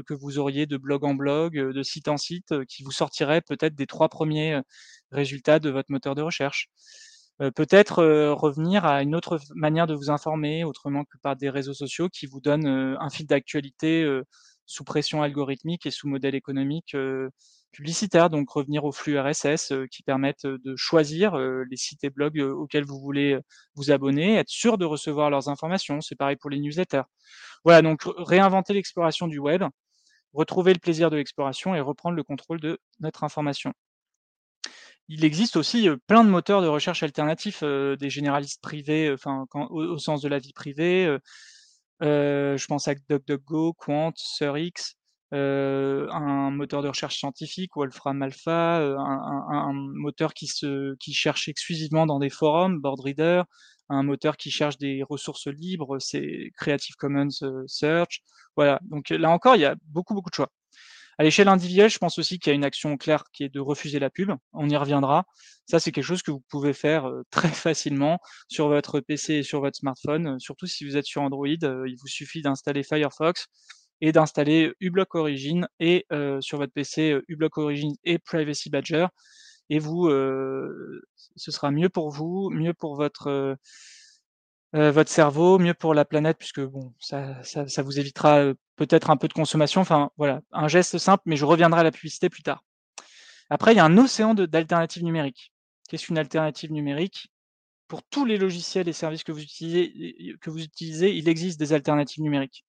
[0.08, 3.76] que vous auriez de blog en blog, de site en site, qui vous sortiraient peut-être
[3.76, 4.62] des 3 premiers
[5.12, 6.69] résultats de votre moteur de recherche.
[7.41, 11.49] Heu, peut-être, heu, revenir à une autre manière de vous informer autrement que par des
[11.49, 14.08] réseaux sociaux qui vous donnent, heu, un fil d'actualité,
[14.65, 16.95] sous pression algorithmique et sous modèle économique,
[17.71, 18.30] publicitaire.
[18.30, 22.99] Donc revenir aux flux RSS, qui permettent, de choisir, les sites et blogs, auxquels vous
[22.99, 23.38] voulez,
[23.75, 25.99] vous abonner, être sûr de recevoir leurs informations.
[26.01, 27.04] C'est pareil pour les newsletters.
[27.65, 29.63] Voilà, donc réinventer l'exploration du web,
[30.34, 33.73] retrouver le plaisir de l'exploration et reprendre le contrôle de notre information.
[35.10, 40.22] Il existe aussi, plein de moteurs de recherche alternatifs, des généralistes privés, enfin au sens
[40.22, 41.18] de la vie privée,
[42.02, 44.96] je pense à DuckDuckGo, Qwant, SearX,
[45.34, 50.48] heu, un moteur de recherche scientifique, Wolfram Alpha, un moteur qui
[51.14, 53.44] cherche exclusivement dans des forums, Boardreader,
[53.90, 57.28] un moteur qui cherche des ressources libres, c'est Creative Commons,
[57.68, 58.22] Search.
[58.56, 60.50] Voilà, donc là encore, il y a beaucoup, beaucoup de choix.
[61.22, 63.60] À l'échelle individuelle, je pense aussi qu'il y a une action claire qui est de
[63.60, 64.32] refuser la pub.
[64.54, 65.26] On y reviendra.
[65.68, 69.44] Ça, c'est quelque chose que vous pouvez faire, heu, très facilement sur votre PC et
[69.44, 72.82] sur votre smartphone, heu, surtout si vous êtes sur Android, heu, il vous suffit d'installer
[72.84, 73.46] Firefox
[74.02, 79.06] et d'installer uBlock Origin et heu, sur votre PC, uBlock Origin et Privacy Badger
[79.70, 81.04] et vous, heu,
[81.36, 83.58] ce sera mieux pour vous, mieux pour votre,
[84.76, 88.56] heu, votre cerveau, mieux pour la planète puisque bon, ça ça ça vous évitera, heu,
[88.78, 89.82] peut-être un peu de consommation.
[89.82, 92.64] Enfin voilà, un geste simple, mais je reviendrai à la publicité plus tard.
[93.50, 95.52] Après, il y a un océan d'alternatives numériques.
[95.90, 97.30] Qu'est-ce qu'une alternative numérique?
[97.88, 99.84] Pour tous les logiciels et services que vous utilisez
[100.30, 102.66] et que vous utilisez, il existe des alternatives numériques.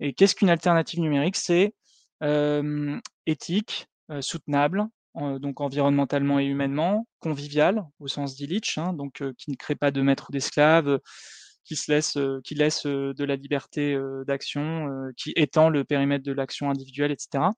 [0.00, 1.36] Et qu'est-ce qu'une alternative numérique?
[1.36, 1.74] C'est,
[2.20, 4.90] hem, éthique, heu, soutenable, en
[5.40, 9.90] donc environnementalement et humainement, convivial au sens d'Illich, hein, donc heu, qui ne crée pas
[9.90, 11.00] de maître ou d'esclave,
[11.64, 16.32] qui se laisse, heu, qui laisse, de la liberté, d'action, qui étend le périmètre de
[16.32, 17.52] l'action individuelle et cetera.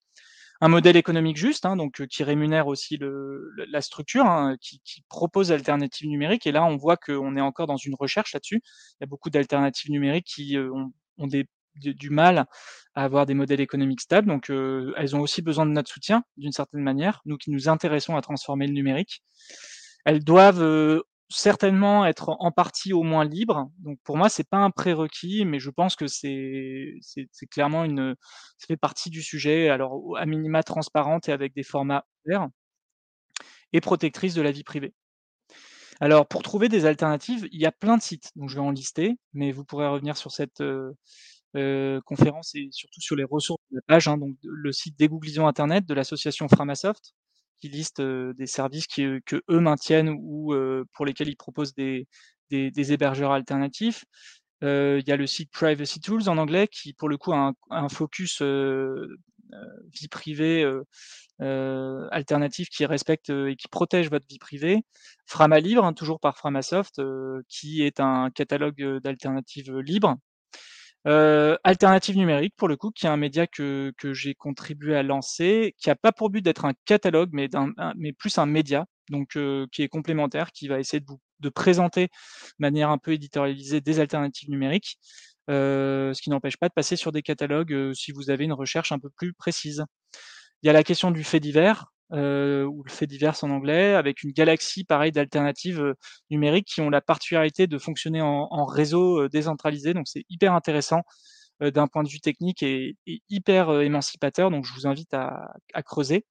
[0.60, 2.98] Un modèle économique juste, hein, donc qui rémunère aussi
[3.70, 7.76] la structure, hein, qui propose alternatives numériques et là, on voit qu'on est encore dans
[7.76, 8.60] une recherche là-dessus.
[8.64, 10.56] Il y a beaucoup d'alternatives numériques qui,
[11.18, 12.46] ont des du mal
[12.94, 16.24] à avoir des modèles économiques stables, donc heu, elles ont aussi besoin de notre soutien,
[16.36, 19.22] d'une certaine manière, nous qui nous intéressons à transformer le numérique.
[20.04, 24.58] Elles doivent, heu, certainement être en partie au moins libres, donc pour moi, c'est pas
[24.58, 26.94] un prérequis, mais je pense que c'est
[27.50, 28.14] clairement une,
[28.58, 32.48] ça fait partie du sujet, alors à minima transparente et avec des formats ouverts
[33.72, 34.92] et protectrices de la vie privée.
[36.00, 38.70] Alors pour trouver des alternatives, il y a plein de sites, donc je vais en
[38.70, 40.94] lister, mais vous pourrez revenir sur cette, heu
[41.56, 45.46] heu, conférence et surtout sur les ressources de la page, hein, donc le site Dégooglisons
[45.48, 47.14] internet de l'association Framasoft,
[47.60, 51.74] qui liste, heu, des services qui, heu, qu'eux maintiennent ou heu, pour lesquels ils proposent
[51.74, 52.06] des
[52.50, 54.04] des hébergeurs alternatifs.
[54.62, 57.88] Il y a le site Privacy Tools en anglais qui pour le coup a un
[57.90, 60.64] focus, vie privée,
[62.12, 64.82] alternatif qui respecte, et qui protège votre vie privée.
[65.26, 67.00] Frama-Libre, hein, toujours par Framasoft,
[67.48, 70.16] qui est un catalogue, d'alternatives, libres.
[71.06, 75.02] Heu, Alternatives Numériques pour le coup, qui est un média que que j'ai contribué à
[75.02, 77.48] lancer, qui a pas pour but d'être un catalogue, mais
[77.96, 81.20] mais plus un média, donc heu, qui est complémentaire, qui va essayer de vous
[81.54, 82.10] présenter de
[82.58, 84.98] manière un peu éditorialisée des alternatives numériques,
[85.50, 88.52] heu, ce qui n'empêche pas de passer sur des catalogues, heu, si vous avez une
[88.52, 89.84] recherche un peu plus précise.
[90.62, 93.94] Il y a la question du fait divers, heu, ou le fait divers en anglais,
[93.94, 95.94] avec une galaxie pareil d'alternatives, heu,
[96.30, 101.02] numériques qui ont la particularité de fonctionner en réseau, heu, décentralisé, donc c'est hyper intéressant,
[101.62, 102.96] heu, d'un point de vue technique et
[103.30, 106.24] hyper, émancipateur, donc je vous invite à creuser.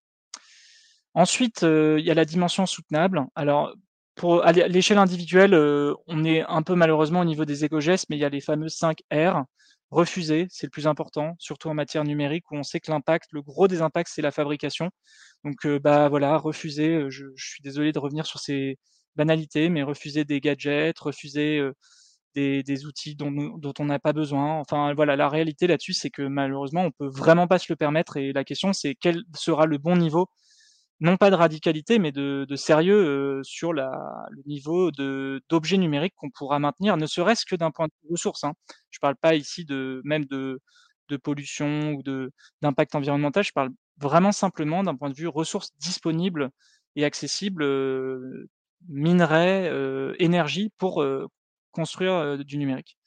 [1.15, 3.25] Ensuite, il y a la dimension soutenable.
[3.35, 3.73] Alors
[4.15, 5.55] pour à l'é à l'échelle individuelle,
[6.07, 8.69] on est un peu malheureusement au niveau des écogestes, mais il y a les fameux
[8.69, 9.43] 5 R.
[9.91, 13.41] Refuser, c'est le plus important, surtout en matière numérique où on sait que l'impact, le
[13.41, 14.89] gros des impacts, c'est la fabrication.
[15.45, 18.77] Donc heu, bah, voilà, refuser, heu, je suis désolé de revenir sur ces
[19.15, 21.73] banalités, mais refuser des gadgets, refuser, heu,
[22.35, 24.59] des des outils dont dont on n'a pas besoin.
[24.59, 28.17] Enfin voilà, la réalité là-dessus, c'est que malheureusement, on peut vraiment pas se le permettre
[28.17, 30.27] et la question, c'est quel sera le bon niveau
[30.99, 33.91] non pas de radicalité, mais de de sérieux, heu, sur la
[34.31, 38.43] le niveau d'objets numériques qu'on pourra maintenir, ne serait-ce que d'un point de vue ressources,
[38.43, 38.53] hein.
[38.91, 40.59] Je parle pas ici de même de
[41.09, 42.03] de pollution ou
[42.61, 46.49] d'impact environnemental, je parle vraiment simplement d'un point de vue ressources disponibles
[46.97, 48.49] et accessibles, heu,
[48.89, 51.27] minerais, heu, énergie pour, heu,
[51.71, 52.97] construire du numérique.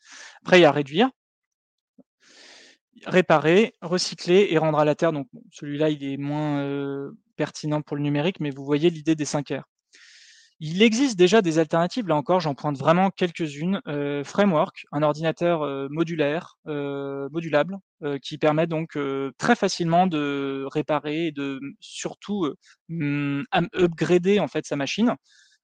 [0.43, 1.11] Après, il y a réduire,
[3.07, 5.13] réparer, recycler et rendre à la terre.
[5.13, 6.61] Donc celui-là, il est moins
[7.41, 9.65] pertinent pour le numérique, mais vous voyez l'idée des 5 R.
[10.59, 13.81] Il existe déjà des alternatives, là encore, j'en pointe vraiment quelques-unes.
[14.25, 17.79] Framework, un ordinateur modulaire, modulable,
[18.21, 18.99] qui permet donc
[19.39, 22.47] très facilement de réparer et de surtout
[22.91, 25.15] mmh, upgrader en fait sa machine.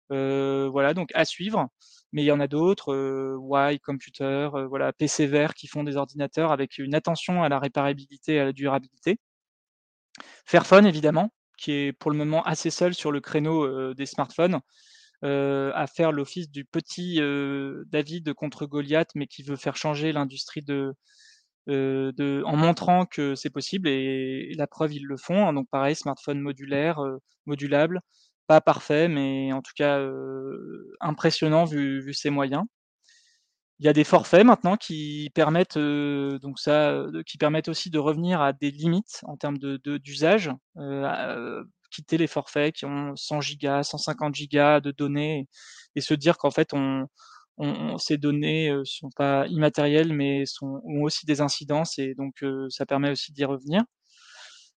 [0.09, 1.69] voilà, donc à suivre.
[2.13, 3.37] Mais il y en a d'autres,
[3.75, 8.37] Y Computer, voilà, PC Vert qui font des ordinateurs avec une attention à la réparabilité
[8.37, 9.19] et à la durabilité.
[10.47, 14.61] Fairphone, évidemment, qui est pour le moment assez seul sur le créneau des smartphones,
[15.23, 17.21] à faire l'office du petit
[17.87, 20.95] David contre Goliath, mais qui veut faire changer l'industrie de,
[22.45, 25.53] en montrant que c'est possible et, la preuve ils le font.
[25.53, 27.01] Donc pareil, smartphone modulaire,
[27.47, 28.01] modulable,
[28.47, 30.01] pas parfait, mais en tout cas
[31.01, 32.65] impressionnant vu ses moyens.
[33.79, 38.41] Il y a des forfaits maintenant qui permettent donc ça, qui permettent aussi de revenir
[38.41, 40.51] à des limites en termes de d'usage,
[41.91, 45.47] quitter les forfaits qui ont 100 gigas, 150 gigas de données
[45.95, 47.07] et se dire qu'en fait on,
[47.99, 52.87] ces données ne sont pas immatérielles mais sont, ont aussi des incidences et donc ça
[52.87, 53.83] permet aussi d'y revenir.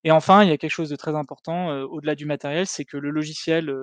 [0.04, 2.96] Et enfin, il y a quelque chose de très important au-delà du matériel, c'est que
[2.96, 3.74] le logiciel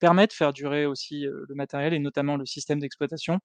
[0.00, 3.38] permet de faire durer aussi le matériel et notamment le système d'exploitation.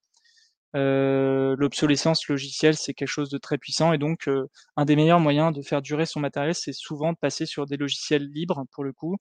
[0.73, 4.29] L'obsolescence logicielle, c'est quelque chose de très puissant et donc
[4.77, 7.77] un des meilleurs moyens de faire durer son matériel, c'est souvent de passer sur des
[7.77, 9.17] logiciels libres pour le coup.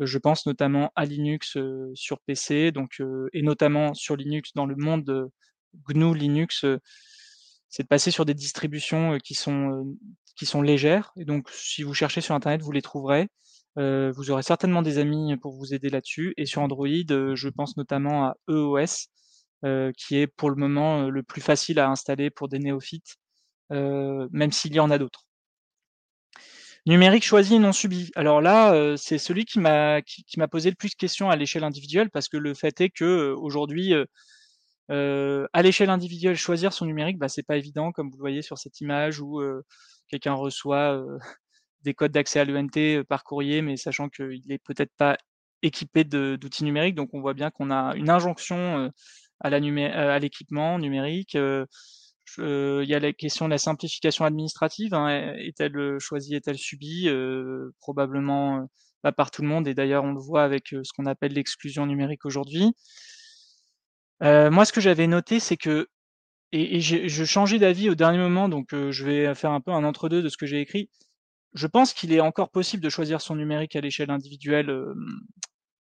[0.00, 1.58] je pense notamment à Linux
[1.94, 3.00] sur PC, donc
[3.32, 5.30] et notamment sur Linux dans le monde
[5.88, 6.64] GNU Linux,
[7.68, 9.96] c'est de passer sur des distributions qui sont
[10.36, 11.12] qui sont légères.
[11.16, 13.28] Et donc, si vous cherchez sur Internet, vous les trouverez.
[13.76, 16.34] vous aurez certainement des amis pour vous aider là-dessus.
[16.36, 19.08] Et sur Android, je pense notamment à EOS,
[19.96, 23.16] qui est pour le moment le plus facile à installer pour des néophytes,
[23.70, 25.24] même s'il y en a d'autres.
[26.86, 28.10] Numérique choisi et non subi.
[28.14, 31.64] Alors là, c'est celui qui m'a qui, m'a posé le plus de questions à l'échelle
[31.64, 33.94] individuelle parce que le fait est que aujourd'hui,
[34.90, 38.58] à l'échelle individuelle, choisir son numérique, bah, c'est pas évident, comme vous le voyez sur
[38.58, 39.42] cette image où
[40.08, 41.02] quelqu'un reçoit
[41.82, 45.16] des codes d'accès à l'ENT par courrier, mais sachant qu'il n'est peut-être pas
[45.62, 46.94] équipé d'outils numériques.
[46.94, 48.90] Donc on voit bien qu'on a une injonction
[49.44, 51.34] à l'équipement numérique.
[51.34, 54.94] il y a la question de la simplification administrative.
[54.94, 57.08] Hein, est-elle choisie, est-elle subie
[57.80, 58.66] Probablement
[59.02, 59.68] pas par tout le monde.
[59.68, 62.72] Et d'ailleurs, on le voit avec ce qu'on appelle l'exclusion numérique aujourd'hui.
[64.20, 65.88] moi, ce que j'avais noté, c'est que
[66.52, 70.22] et, je changeais d'avis au dernier moment, donc je vais faire un peu un entre-deux
[70.22, 70.88] de ce que j'ai écrit.
[71.52, 74.70] Je pense qu'il est encore possible de choisir son numérique à l'échelle individuelle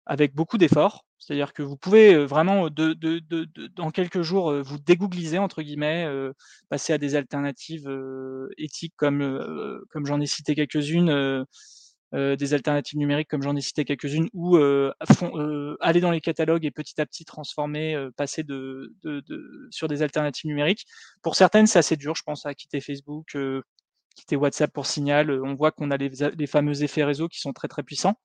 [0.07, 1.05] avec beaucoup d'efforts.
[1.19, 6.07] C'est-à-dire que vous pouvez vraiment, de, de, de, dans quelques jours, vous dégoogliser, entre guillemets,
[6.69, 7.88] passer à des alternatives
[8.59, 11.47] éthiques comme, comme j'en ai cité quelques-unes,
[12.12, 17.01] des alternatives numériques comme j'en ai cité quelques-unes, ou aller dans les catalogues et petit
[17.01, 18.93] à petit transformer, passer de,
[19.71, 20.85] sur des alternatives numériques.
[21.23, 22.14] Pour certaines, c'est assez dur.
[22.17, 23.35] Je pense à quitter Facebook,
[24.14, 25.31] quitter WhatsApp pour Signal.
[25.43, 28.19] On voit qu'on a les, les, fameux effets réseau qui sont très très puissants.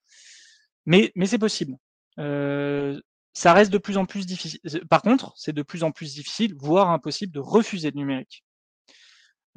[0.85, 1.75] Mais, c'est possible.
[2.19, 2.99] Euh,
[3.33, 4.59] ça reste de plus en plus difficile.
[4.89, 8.43] Par contre, c'est de plus en plus difficile, voire impossible, de refuser le numérique.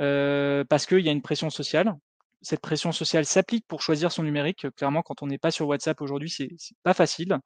[0.00, 1.94] Euh, parce qu'il y a une pression sociale.
[2.42, 4.66] Cette pression sociale s'applique pour choisir son numérique.
[4.76, 6.50] Clairement, quand on n'est pas sur WhatsApp aujourd'hui, c'est
[6.82, 7.38] pas facile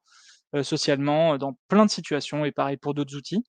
[0.55, 3.45] euh, socialement, dans plein de situations, et pareil pour d'autres outils.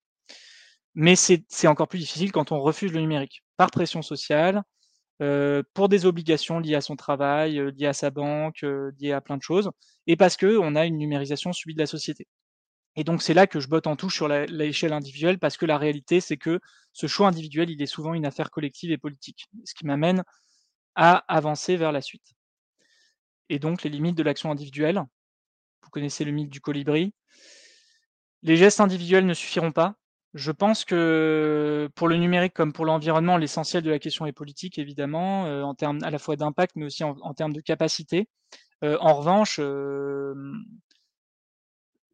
[0.96, 4.64] Mais c'est encore plus difficile quand on refuse le numérique, par pression sociale,
[5.74, 8.62] pour des obligations liées à son travail, liées à sa banque,
[9.00, 9.72] liées à plein de choses,
[10.06, 12.28] et parce qu'on a une numérisation subie de la société.
[12.96, 15.78] Et donc c'est là que je botte en touche sur l'échelle individuelle, parce que la
[15.78, 16.60] réalité, c'est que
[16.94, 20.24] ce choix individuel, il est souvent une affaire collective et politique, ce qui m'amène
[20.96, 22.34] à avancer vers la suite.
[23.50, 25.04] Et donc les limites de l'action individuelle,
[25.84, 27.14] vous connaissez le mythe du colibri,
[28.44, 29.96] les gestes individuels ne suffiront pas,
[30.38, 34.78] je pense que pour le numérique comme pour l'environnement, l'essentiel de la question est politique,
[34.78, 38.30] évidemment, en termes à la fois d'impact, mais aussi en, termes de capacité.
[38.84, 39.60] en revanche,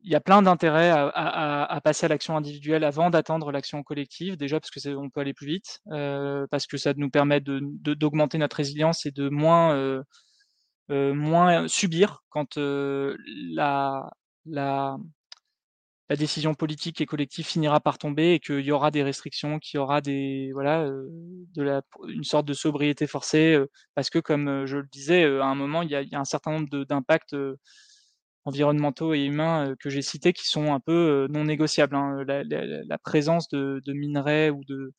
[0.06, 4.38] il y a plein d'intérêts à, passer à l'action individuelle avant d'atteindre l'action collective.
[4.38, 8.56] Déjà parce que on peut aller plus vite, parce que ça nous permet d'augmenter notre
[8.56, 10.04] résilience et de moins
[11.68, 14.10] subir quand la
[16.14, 19.80] la décision politique et collective finira par tomber et qu'il y aura des restrictions, qu'il
[19.80, 23.58] y aura des voilà de la une sorte de sobriété forcée
[23.96, 26.86] parce que comme je le disais à un moment il y a, un certain nombre
[26.86, 27.36] d'impacts
[28.46, 31.96] environnementaux et humains que j'ai cités qui sont un peu non négociables.
[31.96, 32.24] Hein.
[32.28, 34.94] La, présence de, minerais ou de,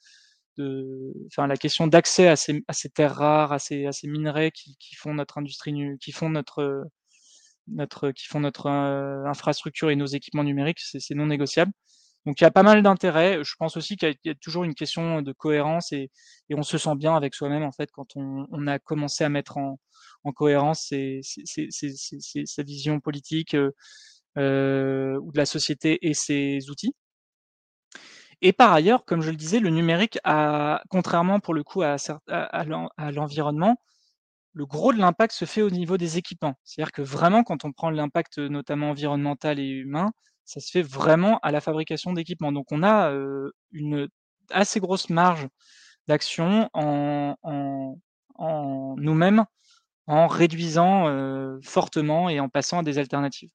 [1.28, 5.74] enfin la question d'accès à ces, terres rares, à ces, minerais qui, font notre industrie,
[6.00, 6.88] qui font notre,
[7.68, 11.72] notre, qui font notre infrastructure et nos équipements numériques, c'est non négociable.
[12.26, 13.44] Donc il y a pas mal d'intérêts.
[13.44, 16.10] Je pense aussi qu'il y, a toujours une question de cohérence et,
[16.50, 19.78] on se sent bien avec soi-même en fait quand on, a commencé à mettre en,
[20.24, 20.92] en cohérence
[21.22, 23.72] sa vision politique euh,
[24.38, 26.94] euh, ou de la société et ses outils.
[28.40, 31.96] Et par ailleurs, comme je le disais, le numérique a, contrairement pour le coup à,
[33.12, 33.76] l'environnement,
[34.54, 36.54] le gros de l'impact se fait au niveau des équipements.
[36.64, 40.12] C'est-à-dire que vraiment, quand on prend l'impact notamment environnemental et humain,
[40.44, 42.52] ça se fait vraiment à la fabrication d'équipements.
[42.52, 44.08] Donc on a euh, une
[44.50, 45.48] assez grosse marge
[46.08, 47.36] d'action en
[48.98, 49.44] nous-mêmes
[50.06, 53.50] en réduisant fortement et en passant à des alternatives.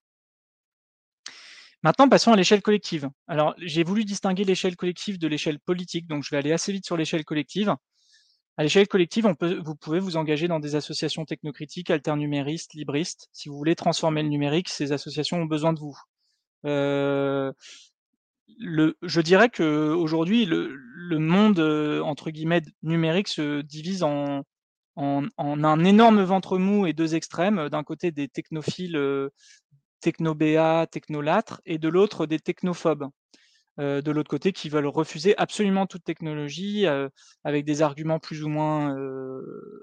[1.82, 3.10] Maintenant, passons à l'échelle collective.
[3.28, 6.86] Alors, j'ai voulu distinguer l'échelle collective de l'échelle politique, donc je vais aller assez vite
[6.86, 7.74] sur l'échelle collective.
[8.60, 9.26] À l'échelle collective,
[9.64, 13.30] vous pouvez vous engager dans des associations technocritiques, alternuméristes, libristes.
[13.32, 15.98] Si vous voulez transformer le numérique, ces associations ont besoin de vous.
[16.66, 17.54] Euh,
[18.60, 20.78] je dirais que aujourd'hui, le,
[21.20, 21.62] monde
[22.04, 24.44] entre guillemets numérique se divise en,
[24.98, 29.30] en, un énorme ventre mou et deux extrêmes, d'un côté des technophiles euh,
[30.02, 33.08] technobéats, technolâtres, et de l'autre des technophobes.
[33.80, 37.08] Euh, de l'autre côté, qui veulent refuser absolument toute technologie euh,
[37.44, 38.96] avec des arguments plus ou moins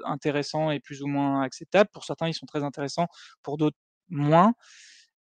[0.05, 1.91] intéressants et plus ou moins acceptables.
[1.93, 3.09] Pour certains, ils sont très intéressants,
[3.43, 3.79] pour d'autres,
[4.09, 4.55] moins.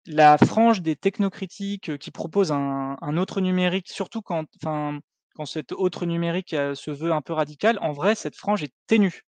[0.05, 6.49] La frange des technocritiques qui proposent un, autre numérique, surtout quand, quand cet autre numérique
[6.49, 9.23] se veut un peu radical, en vrai, cette frange est ténue.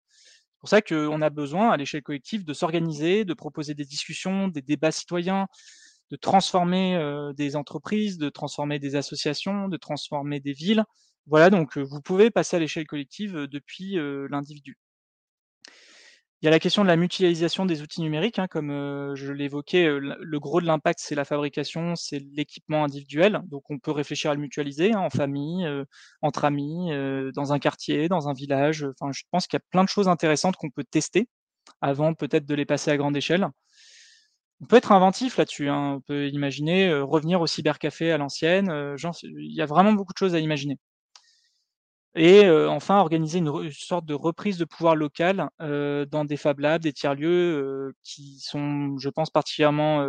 [0.57, 4.47] C'est pour ça qu'on a besoin, à l'échelle collective, de s'organiser, de proposer des discussions,
[4.47, 5.47] des débats citoyens,
[6.11, 6.99] de transformer
[7.35, 10.83] des entreprises, de transformer des associations, de transformer des villes.
[11.25, 13.97] Voilà, donc vous pouvez passer à l'échelle collective depuis
[14.29, 14.77] l'individu.
[16.43, 18.69] Il y a la question de la mutualisation des outils numériques, hein, comme
[19.15, 23.41] je l'évoquais, le gros de l'impact, c'est la fabrication, c'est l'équipement individuel.
[23.47, 25.67] Donc on peut réfléchir à le mutualiser hein, en famille,
[26.21, 26.91] entre amis,
[27.33, 28.85] dans un quartier, dans un village.
[29.11, 31.27] Je pense qu'il y a plein de choses intéressantes qu'on peut tester
[31.81, 33.47] avant peut-être de les passer à grande échelle.
[34.61, 35.69] On peut être inventif là-dessus.
[35.69, 35.95] Hein.
[35.97, 38.95] On peut imaginer revenir au cybercafé à l'ancienne.
[39.23, 40.77] il y a vraiment beaucoup de choses à imaginer.
[42.15, 46.93] Et enfin, organiser une, sorte de reprise de pouvoir local dans des Fab Labs, des
[46.93, 50.07] tiers-lieux qui sont, je pense, particulièrement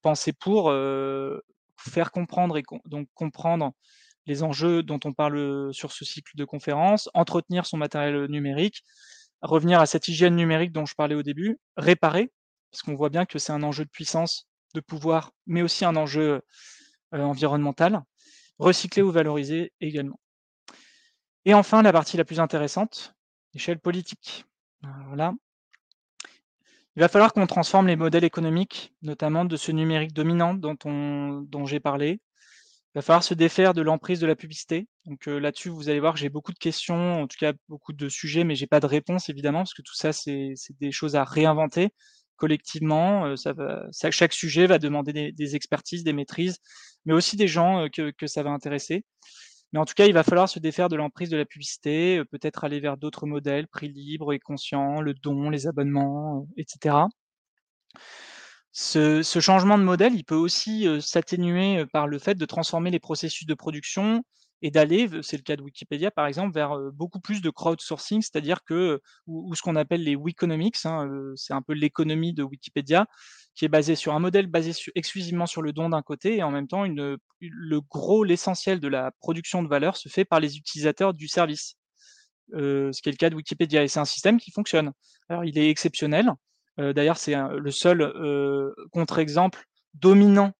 [0.00, 0.72] pensés pour
[1.78, 3.72] faire comprendre et donc comprendre
[4.26, 8.82] les enjeux dont on parle sur ce cycle de conférences, entretenir son matériel numérique,
[9.42, 12.30] revenir à cette hygiène numérique dont je parlais au début, réparer,
[12.70, 15.96] parce qu'on voit bien que c'est un enjeu de puissance, de pouvoir, mais aussi un
[15.96, 16.42] enjeu
[17.12, 18.02] environnemental,
[18.58, 20.20] recycler ou valoriser également.
[21.44, 23.14] Et enfin, la partie la plus intéressante,
[23.54, 24.44] l'échelle politique.
[25.06, 25.32] Voilà.
[26.96, 31.80] Il va falloir qu'on transforme les modèles économiques, notamment de ce numérique dominant dont, j'ai
[31.80, 32.20] parlé.
[32.94, 34.88] Il va falloir se défaire de l'emprise de la publicité.
[35.06, 38.08] Donc là-dessus, vous allez voir que j'ai beaucoup de questions, en tout cas beaucoup de
[38.08, 41.24] sujets, mais j'ai pas de réponse évidemment, parce que tout ça, c'est des choses à
[41.24, 41.90] réinventer
[42.38, 43.26] collectivement.
[43.26, 46.58] Euh, chaque sujet va demander des, expertises, des maîtrises,
[47.04, 49.04] mais aussi des gens euh, que, ça va intéresser.
[49.72, 52.24] Mais en tout cas, il va falloir se défaire de l'emprise de la publicité, euh,
[52.24, 56.96] peut-être aller vers d'autres modèles, prix libre et conscient, le don, les abonnements, etc.
[58.72, 63.46] Ce, changement de modèle, il peut aussi s'atténuer par le fait de transformer les processus
[63.46, 64.22] de production
[64.62, 68.64] et d'aller, c'est le cas de Wikipédia par exemple, vers beaucoup plus de crowdsourcing, c'est-à-dire
[68.64, 73.06] que, ou, ce qu'on appelle les Wiconomics, hein, c'est un peu l'économie de Wikipédia,
[73.54, 76.50] qui est basé sur un modèle basé exclusivement sur le don d'un côté, et en
[76.50, 81.14] même temps, le gros, l'essentiel de la production de valeur se fait par les utilisateurs
[81.14, 81.74] du service.
[82.52, 84.92] Ce qui est le cas de Wikipédia, et c'est un système qui fonctionne.
[85.28, 86.32] Alors, il est exceptionnel.
[86.78, 88.12] D'ailleurs, c'est le seul
[88.92, 90.52] contre-exemple dominant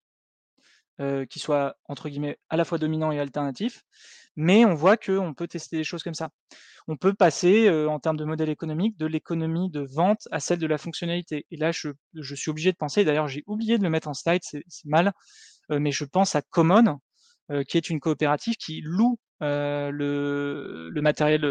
[1.30, 3.82] qui soit entre guillemets à la fois dominant et alternatif,
[4.36, 6.30] mais on voit qu'on peut tester des choses comme ça
[6.88, 10.66] on peut passer en termes de modèle économique de l'économie de vente à celle de
[10.66, 11.46] la fonctionnalité.
[11.51, 11.90] Et là, je,
[12.34, 15.12] suis obligé de penser, d'ailleurs j'ai oublié de le mettre en slide, c'est mal,
[15.68, 16.99] mais je pense à Common,
[17.68, 21.44] qui est une coopérative qui loue le, matériel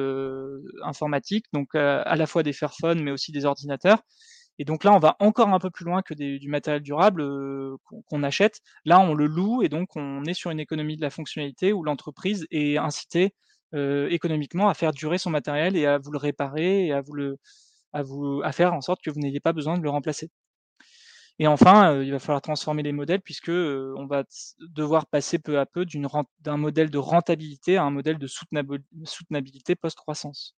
[0.83, 4.01] informatique, donc à la fois des Fairphones, mais aussi des ordinateurs.
[4.60, 7.24] Et donc là, on va encore un peu plus loin que du matériel durable
[8.08, 8.62] qu'on achète.
[8.86, 11.84] Là, on le loue et donc on est sur une économie de la fonctionnalité où
[11.84, 13.34] l'entreprise est incitée
[13.76, 17.14] euh, économiquement à faire durer son matériel et à vous le réparer et à vous
[17.14, 17.38] le
[17.93, 20.30] à vous à faire en sorte que vous n'ayez pas besoin de le remplacer.
[21.39, 24.24] Et enfin, heu, il va falloir transformer les modèles puisque, on va
[24.60, 25.86] devoir passer peu à peu
[26.39, 30.55] d'un modèle de rentabilité à un modèle de soutenabilité post-croissance.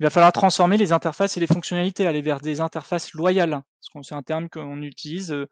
[0.00, 3.60] Il va falloir transformer les interfaces et les fonctionnalités, aller vers des interfaces loyales,
[4.02, 5.46] c'est un terme qu'on utilise, heu,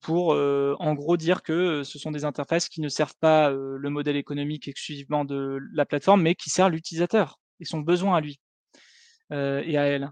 [0.00, 1.52] pour, heu, en gros dire que,
[1.82, 5.60] heu, ce sont des interfaces qui ne servent pas, heu, le modèle économique exclusivement de
[5.74, 8.40] la plateforme, mais qui sert l'utilisateur et son besoin à lui,
[9.32, 10.10] et à elle.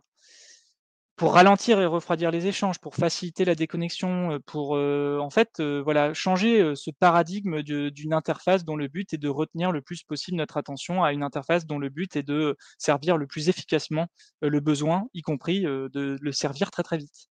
[1.16, 5.60] Pour ralentir et refroidir les échanges, pour faciliter la déconnexion, heu, pour, heu, en fait,
[5.60, 10.02] heu, voilà, changer, ce paradigme d'une interface dont le but est de retenir le plus
[10.02, 14.08] possible notre attention à une interface dont le but est de servir le plus efficacement,
[14.42, 17.26] le besoin, y compris, de le servir très, très vite.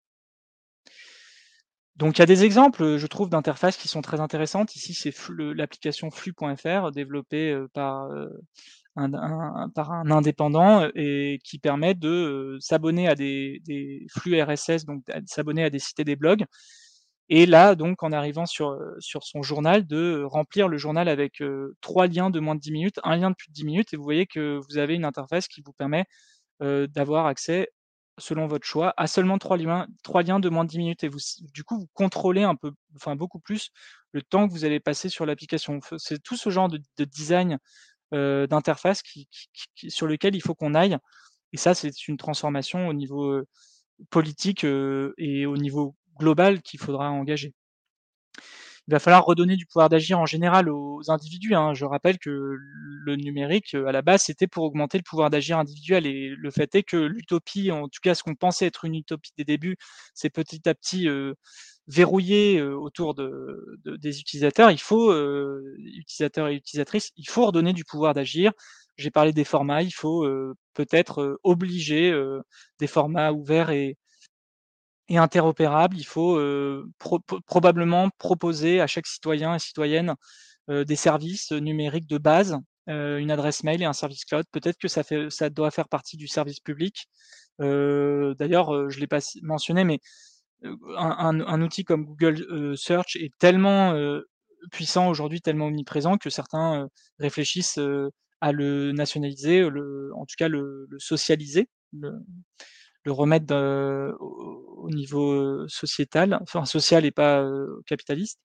[1.95, 4.75] Donc il y a des exemples, je trouve d'interfaces qui sont très intéressantes.
[4.75, 5.13] Ici, c'est
[5.55, 8.09] l'application Flux.fr développée, par,
[9.75, 13.61] par un indépendant, heu, et qui permet de, heu, s'abonner à des
[14.09, 16.45] flux RSS, donc s'abonner à des et des blogs
[17.29, 21.41] et là, donc en arrivant sur, sur son journal, de remplir le journal avec,
[21.81, 23.97] 3 liens de moins de 10 minutes, un lien de plus de 10 minutes et
[23.97, 26.05] vous voyez que vous avez une interface qui vous permet,
[26.61, 27.69] d'avoir accès,
[28.19, 31.09] selon votre choix, à seulement 3 liens 3 liens de moins de 10 minutes et
[31.09, 31.19] vous
[31.53, 33.71] du coup, vous contrôlez un peu, enfin beaucoup plus,
[34.13, 35.79] le temps que vous allez passer sur l'application.
[35.97, 37.59] C'est tout ce genre de de design,
[38.49, 40.97] d'interface qui qui sur lequel il faut qu'on aille
[41.53, 43.47] et ça, c'est une transformation au niveau, heu,
[44.11, 47.53] politique, heu, et au niveau global qu'il faudra engager.
[48.87, 51.73] Il va falloir redonner du pouvoir d'agir en général aux individus, hein.
[51.73, 56.05] Je rappelle que le numérique, à la base, c'était pour augmenter le pouvoir d'agir individuel
[56.05, 59.31] et le fait est que l'utopie, en tout cas ce qu'on pensait être une utopie
[59.37, 59.77] des débuts,
[60.13, 61.07] c'est petit à petit,
[61.87, 64.71] verrouillé, autour de de des utilisateurs.
[64.71, 65.13] Il faut,
[65.77, 68.51] utilisateurs et utilisatrices, il faut redonner du pouvoir d'agir.
[68.97, 70.25] J'ai parlé des formats, il faut,
[70.73, 72.13] peut-être, obliger,
[72.79, 73.97] des formats ouverts et
[75.09, 75.97] et interopérables.
[75.97, 76.39] Il faut,
[77.45, 80.15] probablement proposer à chaque citoyen et citoyenne,
[80.69, 82.57] des services, numériques de base,
[82.87, 84.45] une adresse mail et un service cloud.
[84.51, 87.07] Peut-être que ça fait ça doit faire partie du service public.
[87.59, 89.99] D'ailleurs, je l'ai pas mentionné, mais,
[90.63, 94.27] un un outil comme Google, heu, Search est tellement, heu,
[94.71, 96.87] puissant aujourd'hui, tellement omniprésent que certains,
[97.19, 97.79] réfléchissent,
[98.41, 103.55] à le nationaliser, en tout cas le socialiser, le remettre
[104.19, 107.47] au au niveau, sociétal, enfin social et pas,
[107.87, 108.35] capitaliste.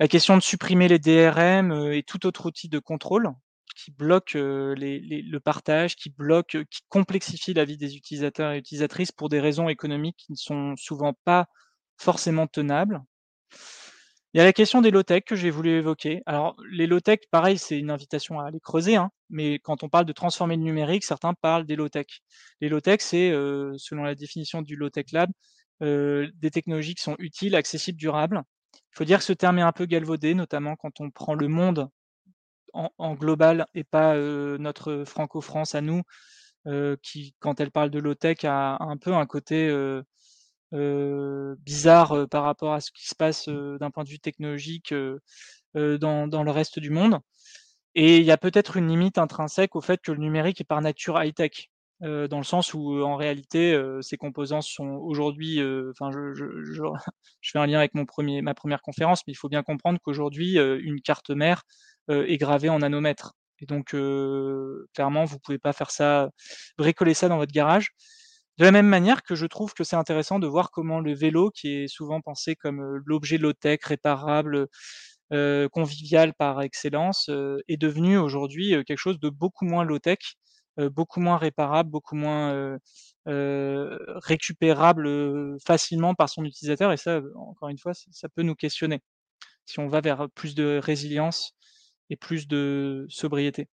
[0.00, 3.30] La question de supprimer les DRM, et tout autre outil de contrôle
[3.76, 7.96] qui bloque, heu, les les le partage, qui bloque, heu, qui complexifie la vie des
[7.96, 11.46] utilisateurs et utilisatrices pour des raisons économiques qui ne sont souvent pas
[11.98, 13.02] forcément tenables.
[14.34, 16.22] Il y a la question des low-tech que j'ai voulu évoquer.
[16.26, 20.04] Alors les low-tech, pareil, c'est une invitation à aller creuser, hein, mais quand on parle
[20.04, 22.06] de transformer le numérique, certains parlent des low-tech.
[22.60, 23.30] Les low-tech, c'est,
[23.78, 25.30] selon la définition du Low-Tech Lab,
[25.80, 28.42] des technologies qui sont utiles, accessibles, durables.
[28.74, 31.48] Il faut dire que ce terme est un peu galvaudé, notamment quand on prend le
[31.48, 31.88] monde
[32.76, 36.02] en en global et pas, notre franco-France à nous,
[37.02, 39.70] qui, quand elle parle de low-tech, a un peu un côté,
[40.74, 44.94] bizarre, par rapport à ce qui se passe, heu, d'un point de vue technologique,
[45.76, 47.20] dans dans le reste du monde.
[47.96, 50.82] Et il y a peut-être une limite intrinsèque au fait que le numérique est par
[50.82, 51.70] nature high-tech,
[52.02, 55.60] dans le sens où, en réalité, heu, ses composants sont aujourd'hui,
[55.90, 56.82] enfin je je je
[57.42, 59.98] je fais un lien avec mon 1er ma 1re conférence, mais il faut bien comprendre
[60.02, 61.64] qu'aujourd'hui, une carte mère,
[62.08, 63.94] est gravée en nanomètres et donc
[64.94, 66.30] clairement, vous pouvez pas faire ça
[66.78, 67.90] bricoler ça dans votre garage.
[68.58, 71.50] De la même manière que je trouve que c'est intéressant de voir comment le vélo,
[71.50, 74.68] qui est souvent pensé comme, l'objet low-tech, réparable,
[75.72, 77.30] convivial par excellence,
[77.68, 80.18] est devenu aujourd'hui, quelque chose de beaucoup moins low-tech,
[80.78, 82.78] beaucoup moins réparable, beaucoup moins,
[83.26, 85.08] récupérable,
[85.66, 89.00] facilement par son utilisateur et ça, encore une fois, ça peut nous questionner,
[89.66, 91.52] si on va vers plus de résilience
[92.10, 93.68] et plus de sobriété.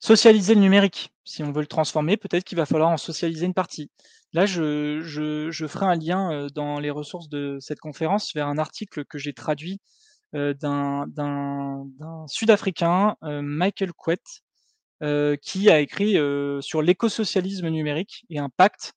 [0.00, 3.54] Socialiser le numérique, si on veut le transformer, peut-être qu'il va falloir en socialiser une
[3.54, 3.90] partie.
[4.34, 9.04] Là, je ferai un lien, heu, dans les ressources de cette conférence vers un article
[9.06, 9.80] que j'ai traduit,
[10.34, 11.06] heu, d'un
[12.28, 14.22] Sud-Africain, heu, Michael Kwet,
[15.02, 16.16] heu, qui a écrit,
[16.62, 18.94] sur l'écosocialisme numérique et un pacte,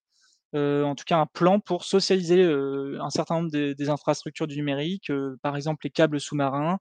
[0.56, 5.12] en tout cas un plan pour socialiser, un certain nombre des des infrastructures du numérique,
[5.44, 6.80] par exemple les câbles sous-marins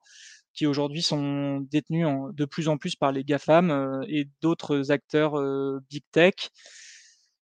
[0.57, 4.93] qui aujourd'hui sont détenus en de plus en plus par les GAFAM, heu, et d'autres
[4.93, 6.35] acteurs, heu, big tech.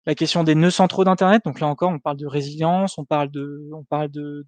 [0.07, 3.31] La question des nœuds centraux d'internet, donc là encore, on parle de résilience, on parle
[3.31, 4.45] de on parle de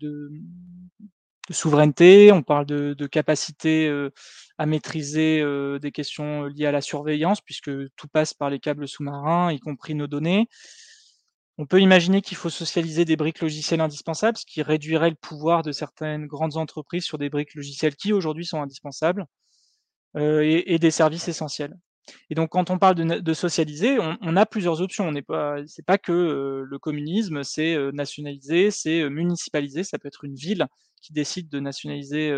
[1.50, 4.12] souveraineté, on parle de capacité, heu,
[4.58, 5.42] à maîtriser,
[5.80, 9.94] des questions liées à la surveillance puisque tout passe par les câbles sous-marins, y compris
[9.94, 10.48] nos données.
[11.58, 15.62] On peut imaginer qu'il faut socialiser des briques logicielles indispensables, ce qui réduirait le pouvoir
[15.62, 19.26] de certaines grandes entreprises sur des briques logicielles qui aujourd'hui sont indispensables,
[20.16, 21.74] heu, et des services essentiels.
[22.30, 25.08] Et donc quand on parle de socialiser, on a plusieurs options.
[25.08, 29.84] On n'est pas c'est pas que, heu, le communisme, c'est, heu, nationaliser, c'est, municipaliser.
[29.84, 30.66] Ça peut être une ville
[31.02, 32.32] qui décide de nationaliser,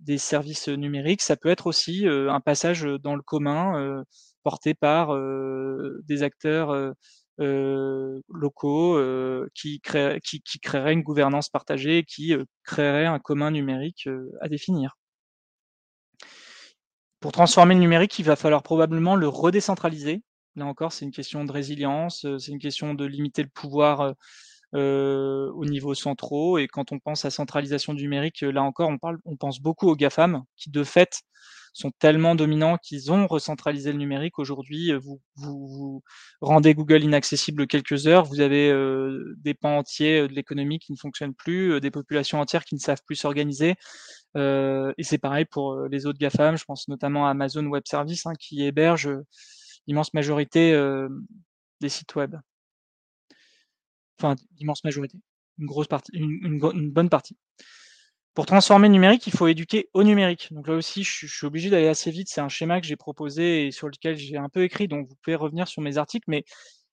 [0.00, 1.22] des services, numériques.
[1.22, 4.02] Ça peut être aussi, un passage, dans le commun,
[4.44, 5.16] porté par,
[6.04, 6.92] des acteurs,
[7.38, 14.08] locaux, heu, qui créeraient une gouvernance partagée, qui, heu, créeraient un commun numérique,
[14.40, 14.96] à définir.
[17.20, 20.22] Pour transformer le numérique, il va falloir probablement le redécentraliser.
[20.54, 24.14] Là encore, c'est une question de résilience, c'est une question de limiter le pouvoir,
[24.74, 29.60] aux niveaux centraux et quand on pense à centralisation numérique, là encore, on on pense
[29.60, 31.22] beaucoup aux GAFAM qui, de fait,
[31.76, 34.38] sont tellement dominants qu'ils ont recentralisé le numérique.
[34.38, 36.02] Aujourd'hui, heu, vous vous vous
[36.40, 40.92] rendez Google inaccessible quelques heures, vous avez, heu, des pans entiers, heu, de l'économie qui
[40.92, 43.74] ne fonctionnent plus, heu, des populations entières qui ne savent plus s'organiser.
[44.36, 46.56] Heu et c'est pareil pour, les autres GAFAM.
[46.58, 49.10] Je pense notamment à Amazon Web Services, hein, qui héberge,
[49.88, 51.26] l'immense majorité, hem,
[51.82, 52.36] des sites web.
[54.18, 55.18] Enfin, l'immense majorité,
[55.58, 57.36] une grosse partie, une une bonne partie.
[58.36, 60.48] Pour transformer numérique, il faut éduquer au numérique.
[60.52, 62.28] Donc là aussi, je suis obligé d'aller assez vite.
[62.28, 65.14] C'est un schéma que j'ai proposé et sur lequel j'ai un peu écrit, donc vous
[65.22, 66.26] pouvez revenir sur mes articles.
[66.28, 66.44] Mais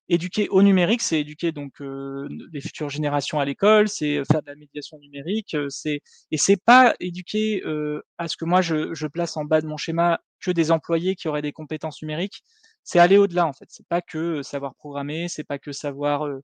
[0.10, 4.42] éduquer au numérique, c'est éduquer donc heu, les futures générations à l'école, c'est, heu, faire
[4.44, 7.64] de la médiation numérique, heu, c'est et c'est pas éduquer,
[8.18, 11.28] à ce que moi je place en bas de mon schéma que des employés qui
[11.30, 12.44] auraient des compétences numériques.
[12.84, 13.66] C'est aller au-delà, en fait.
[13.70, 16.42] C'est pas que, heu, savoir programmer, c'est pas que savoir, heu,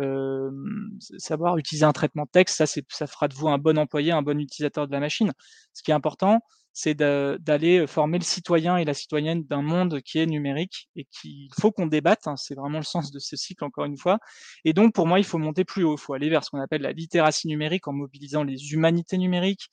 [0.00, 2.56] hem, s savoir utiliser un traitement de texte.
[2.58, 5.32] Ça, ça fera de vous un bon employé, un bon utilisateur de la machine.
[5.74, 6.40] Ce qui est important,
[6.72, 11.48] c'est d'aller, former le citoyen et la citoyenne d'un monde qui est numérique et qu'il
[11.60, 12.36] faut qu'on débatte, hein.
[12.36, 14.18] C'est vraiment le sens de ce cycle, encore une fois.
[14.64, 15.96] Et donc pour moi, il faut monter plus haut.
[15.96, 19.68] Il faut aller vers ce qu'on appelle la littératie numérique en mobilisant les humanités numériques.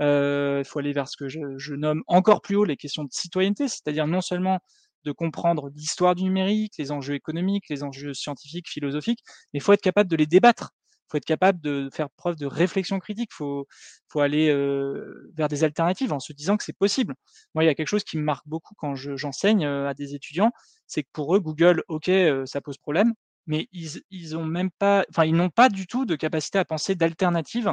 [0.00, 3.10] Il faut aller vers ce que je je nomme encore plus haut les questions de
[3.12, 4.60] citoyenneté, c'est-à-dire non seulement
[5.04, 9.20] de comprendre l'histoire du numérique, les enjeux économiques, les enjeux scientifiques, philosophiques,
[9.52, 10.72] mais il faut être capable de les débattre.
[11.06, 13.30] Il faut être capable de faire preuve de réflexion critique.
[13.32, 13.66] Il faut
[14.08, 17.14] faut aller, heu, vers des alternatives en se disant que c'est possible.
[17.54, 19.94] Moi, il y a quelque chose qui me marque beaucoup quand je j'enseigne, heu, à
[19.94, 20.50] des étudiants,
[20.86, 22.10] c'est que pour eux, Google, OK,
[22.46, 23.14] ça pose problème,
[23.46, 26.64] mais ils ils ont même pas enfin, ils n'ont pas du tout de capacité à
[26.66, 27.72] penser d'alternative,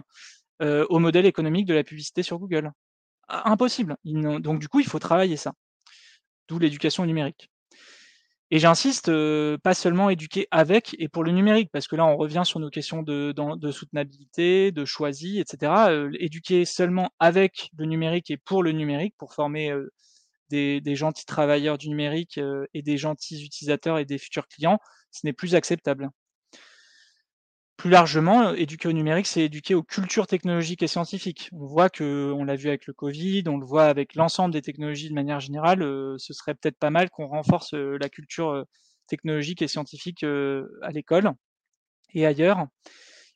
[0.62, 2.72] au modèle économique de la publicité sur Google.
[3.30, 3.96] I impossible!
[4.04, 5.54] Donc du coup, il faut travailler ça.
[6.48, 7.50] D'où l'éducation numérique.
[8.52, 9.12] Et j'insiste,
[9.64, 12.70] pas seulement éduquer avec et pour le numérique, parce que là, on revient sur nos
[12.70, 15.92] questions de soutenabilité, de choisis et cetera.
[15.92, 19.74] Heu, éduquer seulement avec le numérique et pour le numérique, pour former,
[20.52, 22.40] des gentils travailleurs du numérique,
[22.76, 24.78] et des gentils utilisateurs et des futurs clients,
[25.10, 26.10] ce n'est plus acceptable.
[27.78, 31.50] Plus largement, heu, éduquer au numérique, c'est éduquer aux cultures technologiques et scientifiques.
[31.52, 35.10] On voit qu'on l'a vu avec le covid, on le voit avec l'ensemble des technologies
[35.10, 38.64] de manière générale, heu, ce serait peut-être pas mal qu'on renforce, heu, la culture,
[39.08, 41.32] technologique et scientifique, à l'école
[42.14, 42.66] et ailleurs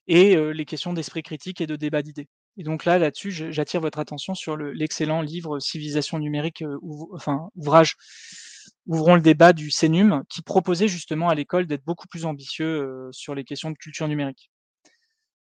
[0.07, 2.27] et les questions d'esprit critique et de débat d'idées.
[2.57, 6.63] Et donc là, là-dessus, j'attire votre attention sur le l'excellent livre «Civilisation numérique»,
[7.13, 7.95] enfin, ouvrage
[8.89, 13.09] «Ouvrons le débat» du CNUM, qui proposait justement à l'école d'être beaucoup plus ambitieux, heu,
[13.13, 14.51] sur les questions de culture numérique.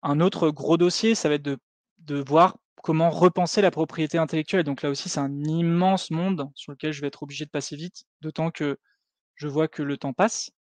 [0.01, 4.63] Un autre gros dossier, ça va être de voir comment repenser la propriété intellectuelle.
[4.63, 7.75] Donc là aussi, c'est un immense monde sur lequel je vais être obligé de passer
[7.75, 8.77] vite, d'autant que
[9.35, 10.51] je vois que le temps passe.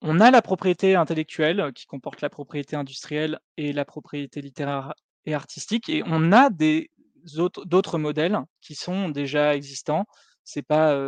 [0.00, 4.94] On a la propriété intellectuelle qui comporte la propriété industrielle et la propriété littéraire
[5.26, 6.90] et artistique et on a des
[7.36, 10.06] autres d'autres modèles qui sont déjà existants.
[10.50, 10.98] C'est pas,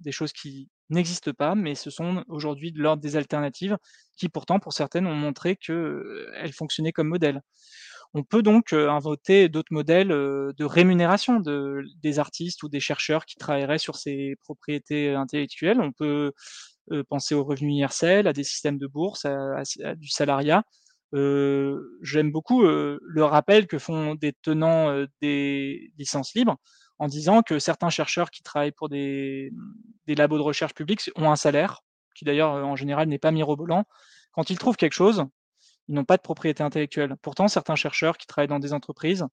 [0.00, 3.76] des choses qui n'existent pas, mais ce sont aujourd'hui de l'ordre des alternatives
[4.16, 7.42] qui pourtant, pour certaines, ont montré qu'elles fonctionnaient comme modèle.
[8.14, 13.36] On peut donc, inventer d'autres modèles, de rémunération de des artistes ou des chercheurs qui
[13.36, 15.82] travailleraient sur ces propriétés intellectuelles.
[15.82, 16.32] On peut,
[17.10, 19.62] penser au revenu universel, à des systèmes de bourse, à
[19.96, 20.62] du salariat.
[21.12, 26.56] J'aime beaucoup, le rappel que font des tenants, des licences libres,
[26.98, 29.52] en disant que certains chercheurs qui travaillent pour des,
[30.08, 31.82] labos de recherche publics ont un salaire,
[32.14, 33.84] qui d'ailleurs, heu, en général n'est pas mirobolant.
[34.32, 35.24] Quand ils trouvent quelque chose,
[35.88, 37.16] ils n'ont pas de propriété intellectuelle.
[37.22, 39.26] Pourtant, certains chercheurs qui travaillent dans des entreprises,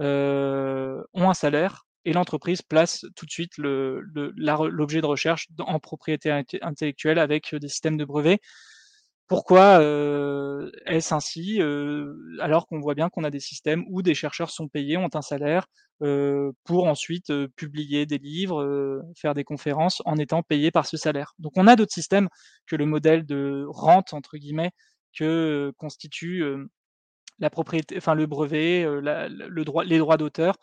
[0.00, 6.30] heu, ont un salaire et l'entreprise place tout de suite l'objet de recherche en propriété
[6.32, 8.40] inte intellectuelle avec, heu, des systèmes de brevets.
[9.28, 14.14] Pourquoi, heu, est-ce ainsi, heu, alors qu'on voit bien qu'on a des systèmes où des
[14.14, 15.66] chercheurs sont payés, ont un salaire,
[16.64, 21.32] pour ensuite publier des livres, faire des conférences en étant payé par ce salaire?
[21.38, 22.28] Donc on a d'autres systèmes
[22.66, 24.72] que le modèle de «rente» entre guillemets
[25.16, 26.44] que constitue
[27.38, 30.56] la propriété, enfin le brevet, le droit, les droits d'auteur.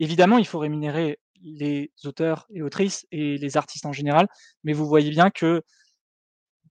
[0.00, 4.28] Évidemment, il faut rémunérer les auteurs et autrices et les artistes en général,
[4.64, 5.62] mais vous voyez bien que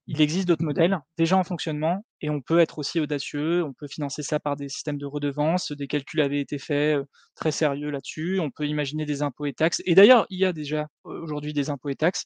[0.08, 3.88] il existe d'autres modèles déjà en fonctionnement et on peut être aussi audacieux, on peut
[3.88, 7.00] financer ça par des systèmes de redevance, des calculs avaient été faits
[7.36, 9.82] très sérieux là-dessus, on peut imaginer des impôts et taxes.
[9.86, 12.26] Et d'ailleurs, il y a déjà aujourd'hui des impôts et taxes.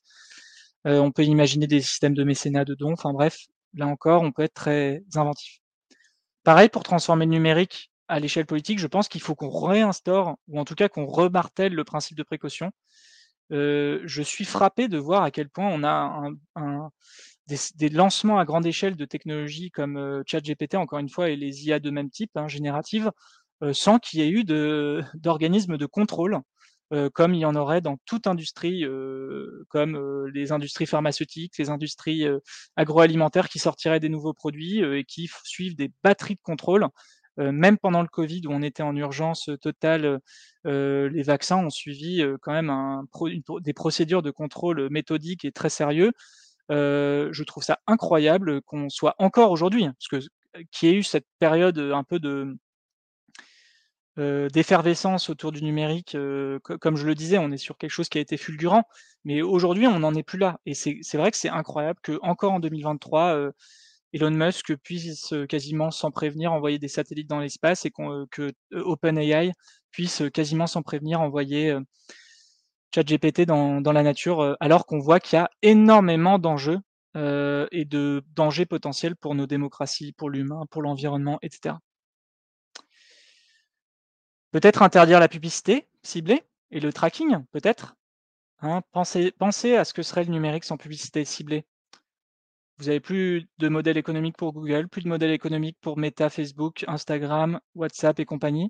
[0.86, 2.94] on peut imaginer des systèmes de mécénat de dons.
[2.94, 3.38] Enfin bref,
[3.74, 5.60] là encore, on peut être très inventif.
[6.44, 10.60] Pareil pour transformer le numérique à l'échelle politique, je pense qu'il faut qu'on réinstaure, ou
[10.60, 12.72] en tout cas qu'on remartèle le principe de précaution.
[13.52, 16.90] je suis frappé de voir à quel point on a un
[17.76, 21.68] des, lancements à grande échelle de technologies comme euh, ChatGPT, encore une fois, et les
[21.68, 23.12] IA de même type, hein, génératives,
[23.64, 24.44] euh, sans qu'il y ait eu
[25.16, 26.40] d'organismes de, contrôle,
[26.94, 28.84] euh, comme il y en aurait dans toute industrie,
[29.70, 32.26] comme les industries pharmaceutiques, les industries
[32.76, 36.88] agroalimentaires qui sortiraient des nouveaux produits et qui suivent des batteries de contrôle.
[37.38, 40.20] même pendant le Covid, où on était en urgence totale,
[40.66, 42.74] les vaccins ont suivi quand même
[43.62, 46.12] des procédures de contrôle méthodiques et très sérieux
[46.70, 50.30] je trouve ça incroyable qu'on soit encore aujourd'hui, hein, parce que
[50.72, 52.56] qu'il y ait eu cette période un peu de
[54.18, 56.18] d'effervescence autour du numérique,
[56.82, 58.84] comme je le disais, on est sur quelque chose qui a été fulgurant,
[59.24, 60.60] mais aujourd'hui on n'en est plus là.
[60.66, 63.52] Et c'est vrai que c'est incroyable que encore en 2023,
[64.12, 69.54] Elon Musk puisse quasiment sans prévenir envoyer des satellites dans l'espace et que OpenAI
[69.92, 71.78] puisse quasiment sans prévenir envoyer
[72.94, 76.80] ChatGPT dans, dans la nature, euh, alors qu'on voit qu'il y a énormément d'enjeux
[77.16, 81.76] euh, et de dangers potentiels pour nos démocraties, pour l'humain, pour l'environnement, etc.
[84.52, 87.96] Peut-être interdire la publicité ciblée et le tracking, peut-être.
[88.62, 91.66] Hein, pensez, à ce que serait le numérique sans publicité ciblée.
[92.78, 96.86] Vous n'avez plus de modèle économique pour Google, plus de modèle économique pour Meta, Facebook,
[96.88, 98.70] Instagram, WhatsApp et compagnie.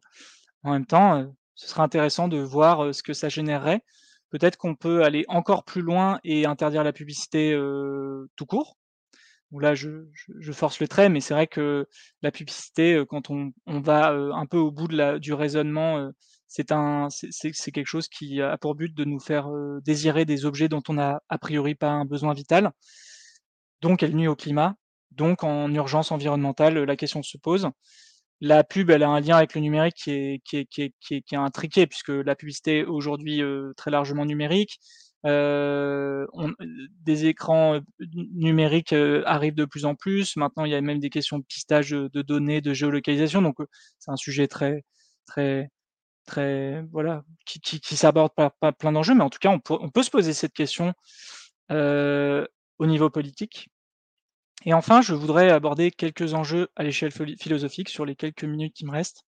[0.64, 3.82] En même temps, euh, ce serait intéressant de voir ce que ça générerait
[4.30, 7.58] Peut-être qu'on peut aller encore plus loin et interdire la publicité
[8.36, 8.78] tout court.
[9.52, 10.06] là, je,
[10.52, 11.88] force le trait, mais c'est vrai que
[12.22, 16.12] la publicité, quand on, va un peu au bout de la, du raisonnement,
[16.48, 19.50] c'est quelque chose qui a pour but de nous faire
[19.84, 22.72] désirer des objets dont on n'a a priori pas un besoin vital.
[23.82, 24.76] Donc, elle nuit au climat.
[25.12, 27.70] Donc, en urgence environnementale, la question se pose
[28.42, 30.94] la pub, elle a un lien avec le numérique qui est, qui est, qui est,
[31.02, 34.80] qui est, qui est intriqué, puisque la publicité aujourd'hui euh, très largement numérique.
[35.26, 36.26] Euh,
[37.04, 40.38] des écrans numériques euh, arrivent de plus en plus.
[40.38, 43.42] Maintenant, il y a même des questions de pistage de données, de géolocalisation.
[43.42, 43.58] Donc,
[44.00, 44.86] c'est un sujet très,
[45.26, 45.70] très,
[46.26, 49.16] très, voilà, qui, qui, qui s'aborde par, plein d'enjeux.
[49.16, 50.94] Mais en tout cas, on on peut se poser cette question
[51.70, 53.70] au niveau politique.
[54.66, 58.86] Et enfin, je voudrais aborder quelques enjeux à l'échelle philosophique sur les quelques minutes qui
[58.86, 59.24] me restent.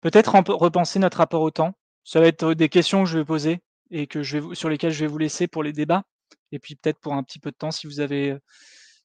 [0.00, 1.74] Peut-être repenser notre rapport au temps.
[2.04, 3.60] Ça va être des questions que je vais poser
[3.90, 6.04] et que je vais, sur lesquelles je vais vous laisser pour les débats.
[6.52, 8.38] Et puis peut-être pour un petit peu de temps, si vous avez euh,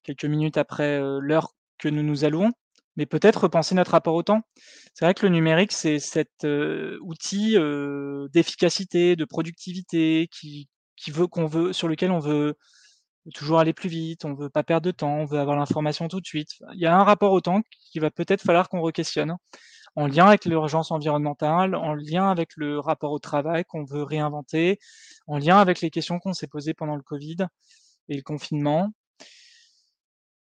[0.03, 2.51] quelques minutes après euh, l'heure que nous nous allouons.
[2.95, 4.41] Mais peut-être repenser notre rapport au temps.
[4.95, 7.55] C'est vrai que le numérique, c'est cet euh, outil
[8.33, 12.55] d'efficacité, de productivité qui, qui veut qu'on veut, sur lequel on veut
[13.33, 16.21] toujours aller plus vite, on veut pas perdre de temps, on veut avoir l'information tout
[16.21, 16.51] de suite.
[16.73, 17.61] Il y a un rapport au temps
[17.91, 19.35] qui va peut-être falloir qu'on re-questionne,
[19.95, 24.79] en lien avec l'urgence environnementale, en lien avec le rapport au travail qu'on veut réinventer,
[25.27, 27.37] en lien avec les questions qu'on s'est posées pendant le Covid
[28.09, 28.91] et le confinement.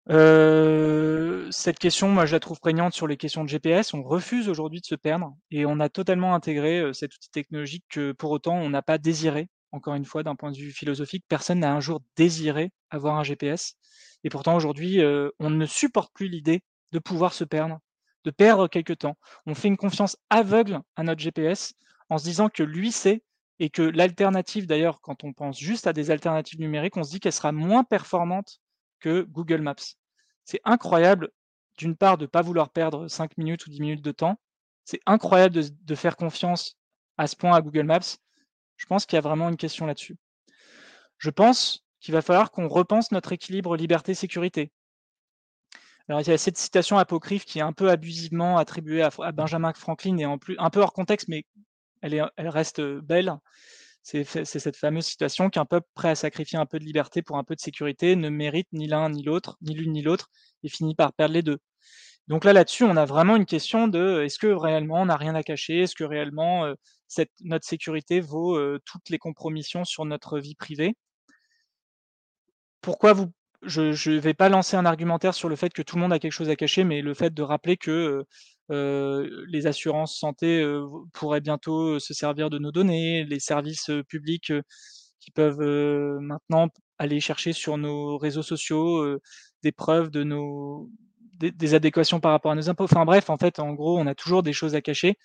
[0.09, 3.93] Euh, cette question, moi, je la trouve prégnante sur les questions de GPS.
[3.93, 7.85] On refuse aujourd'hui de se perdre et on a totalement intégré euh, cet outil technologique
[7.89, 11.25] que pour autant on n'a pas désiré encore une fois, d'un point de vue philosophique,
[11.29, 13.75] personne n'a un jour désiré avoir un GPS.
[14.25, 16.63] Et pourtant, aujourd'hui, euh, on ne supporte plus l'idée
[16.93, 17.79] de pouvoir se perdre,
[18.25, 19.17] de perdre quelque temps.
[19.47, 21.75] On fait une confiance aveugle à notre GPS
[22.11, 23.23] en se disant que lui sait
[23.59, 27.21] et que l'alternative, d'ailleurs, quand on pense juste à des alternatives numériques, on se dit
[27.21, 28.61] qu'elle sera moins performante
[29.01, 29.97] que Google Maps.
[30.45, 31.31] C'est incroyable,
[31.79, 34.39] d'une part, de ne pas vouloir perdre 5 minutes ou 10 minutes de temps.
[34.85, 36.77] C'est incroyable de, de faire confiance
[37.19, 38.19] à ce point à Google Maps.
[38.77, 40.17] Je pense qu'il y a vraiment une question là-dessus.
[41.19, 44.71] Je pense qu'il va falloir qu'on repense notre équilibre liberté-sécurité.
[46.09, 49.73] Alors, il y a cette citation apocryphe qui est un peu abusivement attribuée à, Benjamin
[49.73, 51.45] Franklin et un peu hors contexte, mais
[52.01, 53.37] elle, elle reste belle.
[54.03, 57.45] C'est cette fameuse citation qu'un peuple prêt à sacrifier un peu de liberté pour un
[57.45, 60.31] peu de sécurité ne mérite ni l'un ni l'autre, ni l'une ni l'autre,
[60.63, 61.59] et finit par perdre les deux.
[62.29, 65.35] Donc là, là-dessus, on a vraiment une question de: «Est-ce que réellement on n'a rien
[65.37, 65.81] à cacher?
[65.83, 66.73] Est-ce que réellement,
[67.07, 70.97] cette notre sécurité vaut, heu, toutes les compromissions sur notre vie privée?»
[72.85, 76.03] Pourquoi vous je je vais pas lancer un argumentaire sur le fait que tout le
[76.03, 78.25] monde a quelque chose à cacher, mais le fait de rappeler que,
[78.69, 80.65] les assurances santé,
[81.15, 84.53] pourraient bientôt, se servir de nos données, les services, publics,
[85.21, 85.61] qui peuvent,
[86.21, 86.69] maintenant
[86.99, 89.19] aller chercher sur nos réseaux sociaux,
[89.63, 90.91] des preuves de nos
[91.39, 92.85] des adéquations par rapport à nos impôts.
[92.85, 95.19] Enfin bref, en fait, en gros, on a toujours des choses à cacher.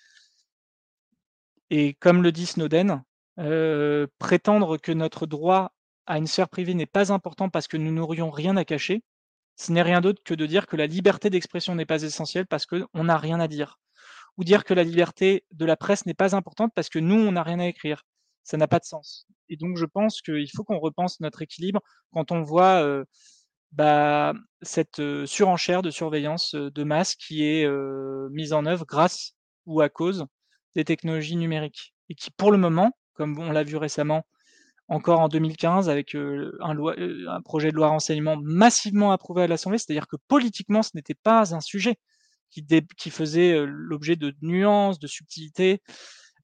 [1.70, 3.02] Et comme le dit Snowden,
[3.38, 5.72] heu, prétendre que notre droit
[6.06, 9.02] à une sphère privée n'est pas important parce que nous n'aurions rien à cacher,
[9.56, 12.66] ce n'est rien d'autre que de dire que la liberté d'expression n'est pas essentielle parce
[12.66, 13.78] qu'on n'a rien à dire.
[14.38, 17.32] Ou dire que la liberté de la presse n'est pas importante parce que nous, on
[17.32, 18.02] n'a rien à écrire.
[18.44, 19.26] Ça n'a pas de sens.
[19.48, 21.80] Et donc je pense qu'il faut qu'on repense notre équilibre
[22.12, 23.06] quand on voit, heu,
[23.72, 27.68] bah, cette, surenchère de surveillance, de masse qui est,
[28.30, 29.34] mise en œuvre grâce
[29.66, 30.26] ou à cause
[30.74, 31.94] des technologies numériques.
[32.08, 34.24] Et qui pour le moment, comme on l'a vu récemment,
[34.88, 40.16] encore en 2015 avec, un projet de loi renseignement massivement approuvé à l'Assemblée, c'est-à-dire que
[40.28, 41.96] politiquement, ce n'était pas un sujet
[42.50, 45.80] qui faisait, l'objet de nuances, de subtilités.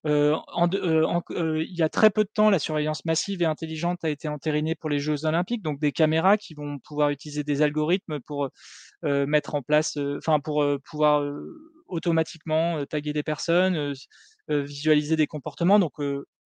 [0.04, 4.74] Il y a très peu de temps, la surveillance massive et intelligente a été entérinée
[4.74, 8.48] pour les jeux olympiques, donc des caméras qui vont pouvoir utiliser des algorithmes pour,
[9.02, 11.28] mettre en place, enfin pour, pouvoir,
[11.86, 13.92] automatiquement, taguer des personnes,
[14.48, 15.78] visualiser des comportements.
[15.78, 15.94] Donc,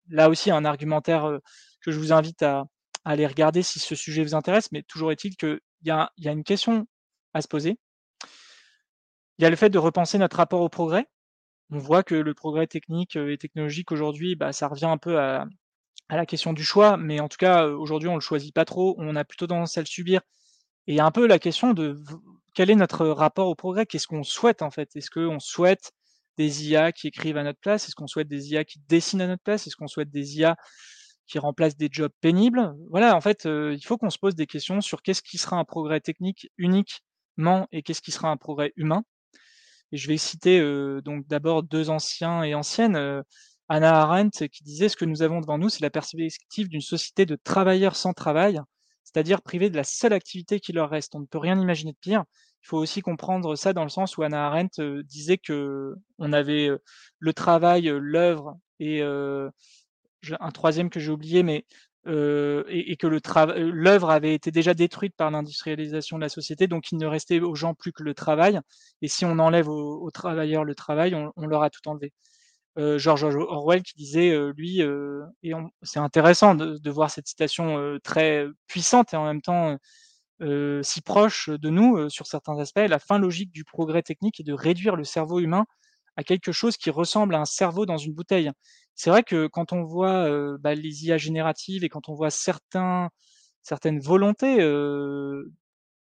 [0.09, 1.39] là aussi un argumentaire,
[1.81, 2.65] que je vous invite à
[3.05, 6.87] aller regarder si ce sujet vous intéresse, mais toujours est-il qu'il y a une question
[7.33, 7.77] à se poser.
[9.37, 11.07] Il y a le fait de repenser notre rapport au progrès.
[11.73, 15.19] On voit que le progrès technique, heu, et technologique aujourd'hui, bah, ça revient un peu
[15.19, 15.45] à
[16.09, 18.95] la question du choix, mais en tout cas, heu, aujourd'hui on le choisit pas trop,
[18.99, 20.21] on a plutôt tendance à le subir.
[20.87, 22.01] Et un peu la question de
[22.55, 23.85] quel est notre rapport au progrès?
[23.87, 24.89] Qu'est-ce qu'on souhaite en fait?
[24.95, 25.91] Est-ce qu'on souhaite
[26.37, 27.87] des IA qui écrivent à notre place?
[27.87, 29.67] Est-ce qu'on souhaite des IA qui dessinent à notre place?
[29.67, 30.57] Est-ce qu'on souhaite des IA
[31.27, 32.75] qui remplacent des jobs pénibles?
[32.91, 35.57] Voilà, en fait, heu, il faut qu'on se pose des questions sur qu'est-ce qui sera
[35.57, 39.03] un progrès technique uniquement et qu'est-ce qui sera un progrès humain?
[39.93, 43.23] Et je vais citer, heu, donc d'abord 2 anciens et anciennes, heu,
[43.69, 47.27] Hannah Arendt qui disait: «Ce que nous avons devant nous, c'est la perspective d'une société
[47.27, 48.59] de travailleurs sans travail,
[49.03, 51.13] c'est-à-dire privés de la seule activité qui leur reste».
[51.15, 52.23] On ne peut rien imaginer de pire.
[52.63, 56.69] Il faut aussi comprendre ça dans le sens où Hannah Arendt, heu, disait qu'on avait,
[56.69, 56.81] heu,
[57.19, 61.65] le travail, l'œuvre et un 3e que j'ai oublié, mais,
[62.07, 66.67] heu, et et que heu, l'œuvre avait été déjà détruite par l'industrialisation de la société,
[66.67, 68.59] donc il ne restait aux gens plus que le travail.
[69.01, 72.13] Et si on enlève aux travailleurs le travail, on leur a tout enlevé.
[72.79, 77.11] Heu, George Orw Orwell qui disait, heu, lui, heu, et c'est intéressant de de voir
[77.11, 79.77] cette citation, heu, très puissante et en même temps,
[80.83, 84.53] si proche de nous, sur certains aspects: «La fin logique du progrès technique est de
[84.53, 85.65] réduire le cerveau humain
[86.17, 88.51] à quelque chose qui ressemble à un cerveau dans une bouteille».
[88.95, 93.09] C'est vrai que quand on voit, bah, les IA génératives et quand on voit certaines
[93.99, 94.57] volontés,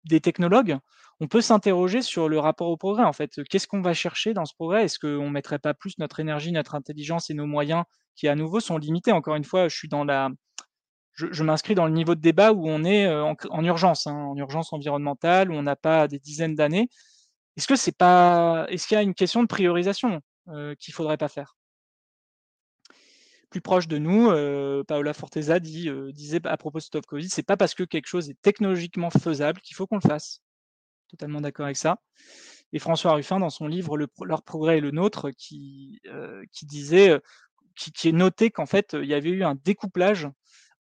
[0.05, 0.77] des technologues,
[1.21, 3.41] on peut s'interroger sur le rapport au progrès, en fait.
[3.49, 4.83] Qu'est-ce qu'on va chercher dans ce progrès?
[4.83, 7.83] Est-ce qu'on mettrait pas plus notre énergie, notre intelligence et nos moyens
[8.15, 9.13] qui à nouveau sont limités?
[9.13, 14.07] Encore une fois, je m'inscris dans le niveau de débat où on est, en urgence,
[14.07, 16.89] hein, en urgence environnementale, où on n'a pas des dizaines d'années.
[17.57, 21.17] Est-ce que c'est pas est-ce qu'il y a une question de priorisation, heu, qu'il faudrait
[21.17, 21.53] pas faire?
[23.51, 27.29] Plus proche de nous, heu, Paola Forteza dit, heu, disait à propos de Stop Covid:
[27.29, 30.41] «C'est pas parce que quelque chose est technologiquement faisable qu'il faut qu'on le fasse».
[31.09, 31.99] Totalement d'accord avec ça.
[32.73, 36.01] Et François Ruffin dans son livre Leur progrès et le nôtre qui,
[36.53, 37.19] qui disait,
[37.77, 40.29] qui qui notait qu'en fait, il y avait eu un découplage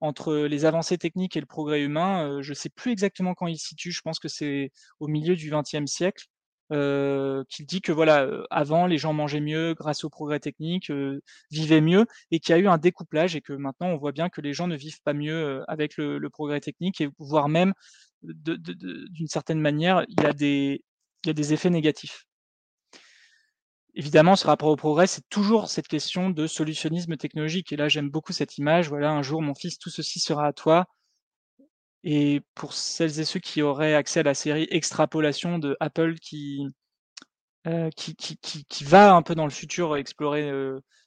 [0.01, 3.67] entre les avancées techniques et le progrès humain, je sais plus exactement quand il se
[3.69, 6.27] situe, je pense que c'est au milieu du 20e siècle,
[6.71, 10.91] heu, qui dit que voilà, avant les gens mangeaient mieux grâce au progrès technique,
[11.51, 14.29] vivaient mieux et qu'il y a eu un découplage et que maintenant on voit bien
[14.29, 17.73] que les gens ne vivent pas mieux, avec le progrès technique et voire même
[18.23, 20.83] d'une certaine manière, il y a des
[21.25, 22.25] il y a des effets négatifs.
[23.95, 28.09] Évidemment, ce rapport au progrès, c'est toujours cette question de solutionnisme technologique et là, j'aime
[28.09, 30.85] beaucoup cette image, voilà: «Un jour, mon fils, tout ceci sera à toi».
[32.03, 36.67] Et pour celles et ceux qui auraient accès à la série Extrapolation de Apple qui,
[37.67, 40.51] heu, qui qui qui va un peu dans le futur explorer,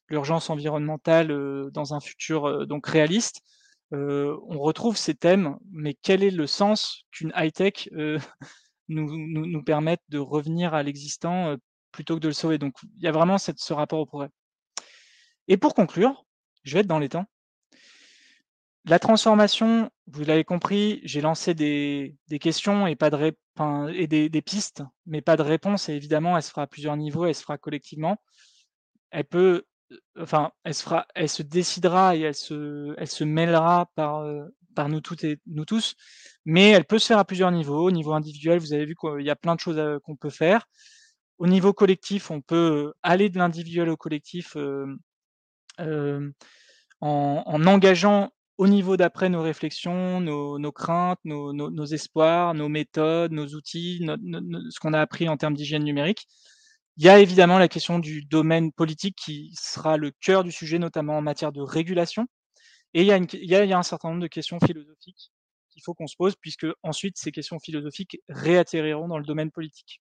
[0.08, 1.28] l'urgence environnementale,
[1.72, 3.42] dans un futur, donc réaliste,
[3.92, 7.88] on retrouve ces thèmes, mais quel est le sens qu'une high-tech,
[8.88, 11.56] nous nous nous permette de revenir à l'existant,
[11.92, 12.58] plutôt que de le sauver?
[12.58, 14.30] Donc il y a vraiment cette ce rapport au progrès.
[15.48, 16.24] Et pour conclure,
[16.64, 17.26] je vais être dans les temps
[18.88, 23.34] La transformation, vous l'avez compris, j'ai lancé des questions et pas de
[23.92, 27.26] et des pistes, mais pas de réponse et évidemment, elle se fera à plusieurs niveaux,
[27.26, 28.16] elle se fera collectivement.
[29.10, 33.24] Elle peut, heu, enfin, elle se fera elle se décidera et elle se elle se
[33.24, 35.96] mêlera par, heu, par nous toutes et nous tous,
[36.44, 37.86] mais elle peut se faire à plusieurs niveaux.
[37.88, 40.30] Au niveau individuel, vous avez vu qu'il y a plein de choses, heu, qu'on peut
[40.30, 40.66] faire.
[41.38, 44.56] Au niveau collectif, on peut, aller de l'individuel au collectif,
[47.00, 52.68] en engageant au niveau d'après nos réflexions, nos nos craintes, nos nos nos espoirs, nos
[52.68, 54.00] méthodes, nos outils,
[54.70, 56.26] ce qu'on a appris en termes d'hygiène numérique.
[56.98, 60.78] Il y a évidemment la question du domaine politique qui sera le cœur du sujet,
[60.78, 62.26] notamment en matière de régulation
[62.94, 64.26] et il y a une il y a il y a un certain nombre de
[64.26, 65.30] questions philosophiques
[65.70, 70.00] qu'il faut qu'on se pose puisque ensuite ces questions philosophiques réatterriront dans le domaine politique.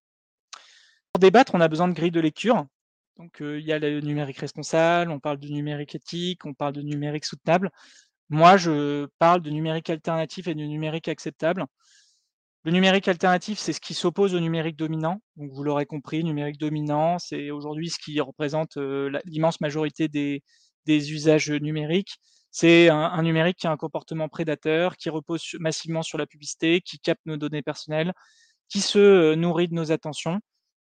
[1.12, 2.66] Pour débattre, on a besoin de grilles de lecture,
[3.18, 6.74] donc heu, il y a le numérique responsable, on parle de numérique éthique, on parle
[6.74, 7.72] de numérique soutenable.
[8.30, 11.66] Moi, je parle de numérique alternatif et de numérique acceptable.
[12.64, 17.20] Le numérique alternatif, c'est ce qui s'oppose au numérique dominant, vous l'aurez compris, numérique dominant,
[17.20, 20.42] c'est aujourd'hui ce qui représente, la l'immense majorité des
[21.14, 22.16] usages, numériques.
[22.52, 26.82] C'est un un numérique qui a un comportement prédateur, qui repose massivement sur la publicité,
[26.82, 28.14] qui capte nos données personnelles,
[28.70, 30.40] qui se, heu, nourrit de nos attentions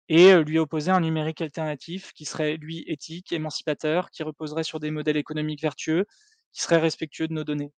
[0.10, 4.80] et heu, lui opposer un numérique alternatif qui serait lui éthique, émancipateur, qui reposerait sur
[4.82, 6.06] des modèles économiques vertueux,
[6.54, 7.72] qui serait respectueux de nos données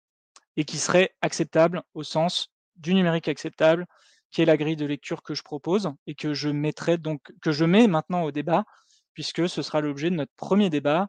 [0.58, 3.86] et qui serait acceptable au sens du numérique acceptable,
[4.32, 7.52] qui est la grille de lecture que je propose et que je mettrai donc que
[7.52, 8.66] je mets maintenant au débat
[9.14, 11.08] puisque ce sera l'objet de notre 1er débat,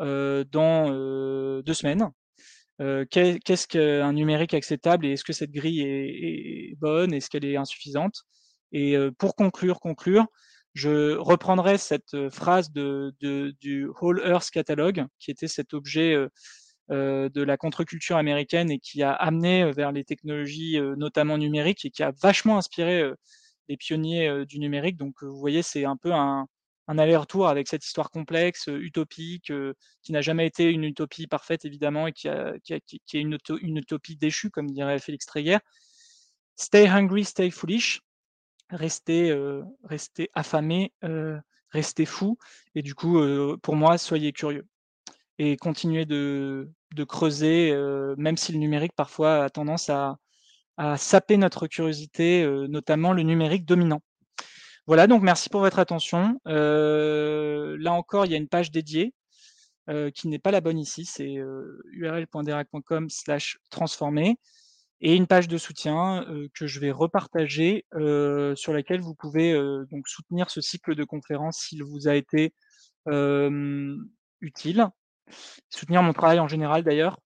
[0.00, 2.10] heu, dans, heu, 2 semaines.
[3.10, 7.12] Qu'est qu'est-ce qu'un numérique acceptable et est-ce que cette grille est bonne?
[7.14, 8.24] Est-ce qu'elle est insuffisante?
[8.72, 10.26] Et pour conclure, conclure,
[10.74, 13.14] je reprendrai cette, phrase de
[13.60, 16.16] du Whole Earth Catalog qui était cet objet,
[16.90, 21.84] de la contre-culture américaine et qui a amené, heu, vers les technologies, heu, notamment numériques
[21.84, 23.04] et qui a vachement inspiré,
[23.68, 24.96] les pionniers, du numérique.
[24.96, 26.46] Donc vous voyez, c'est un peu un
[26.90, 29.52] un aller-retour avec cette histoire complexe, utopique,
[30.02, 33.20] qui n'a jamais été une utopie parfaite évidemment et qui a qui a qui est
[33.20, 35.58] une uto une utopie déchue comme dirait Félix Tréguer.
[36.56, 38.00] Stay hungry, stay foolish.
[38.70, 42.38] Restez, heu, restez affamés, heu, restez fous
[42.74, 44.66] et du coup, heu, pour moi, soyez curieux
[45.38, 50.18] et continuez de de creuser, heu, même si le numérique parfois a tendance à
[50.98, 54.02] saper notre curiosité, heu, notamment le numérique dominant.
[54.86, 56.40] Voilà, donc merci pour votre attention.
[56.48, 59.14] Heu, là encore, il y a une page dédiée,
[60.14, 64.36] qui n'est pas la bonne ici, c'est, heu, url.derac.com/transformer
[65.02, 67.86] et une page de soutien, que je vais repartager,
[68.56, 69.54] sur laquelle vous pouvez,
[69.90, 72.54] donc soutenir ce cycle de conférences s'il vous a été,
[74.40, 74.88] utile.
[75.70, 77.18] Soutenir mon travail en général d'ailleurs,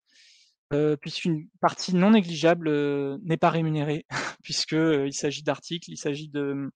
[0.74, 4.06] heu, puisqu'une partie non négligeable, heu, n'est pas rémunérée
[4.44, 6.70] puisque, heu, il s'agit d'articles, il s'agit de,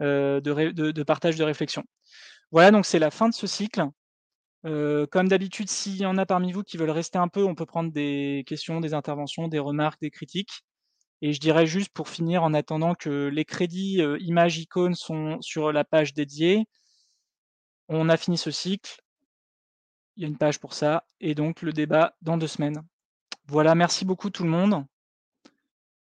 [0.00, 1.84] de partage de réflexion.
[2.52, 3.84] Voilà, donc c'est la fin de ce cycle.
[4.64, 7.66] Comme d'habitude, s'il y en a parmi vous qui veulent rester un peu, on peut
[7.66, 10.62] prendre des questions, des interventions, des remarques, des critiques
[11.22, 15.72] et je dirais juste pour finir, en attendant que les crédits, images, icônes sont sur
[15.72, 16.66] la page dédiée
[17.90, 18.96] on a fini ce cycle.
[20.18, 22.82] Il y a une page pour ça et donc le débat dans 2 semaines.
[23.48, 24.84] Voilà, merci beaucoup tout le monde.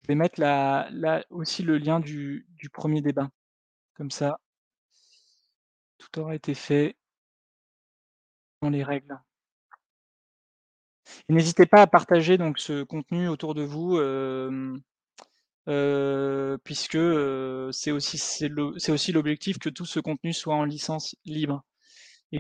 [0.03, 0.89] Je vais mettre la
[1.31, 3.31] aussi le lien du 1er débat,
[3.97, 4.39] comme ça
[6.01, 6.95] tout aura été fait
[8.63, 9.19] dans les règles.
[11.29, 14.81] Et n'hésitez pas à partager donc ce contenu autour de vous, hem,
[15.69, 21.63] heu, puisque, le c'est aussi l'objectif que tout ce contenu soit en licence libre.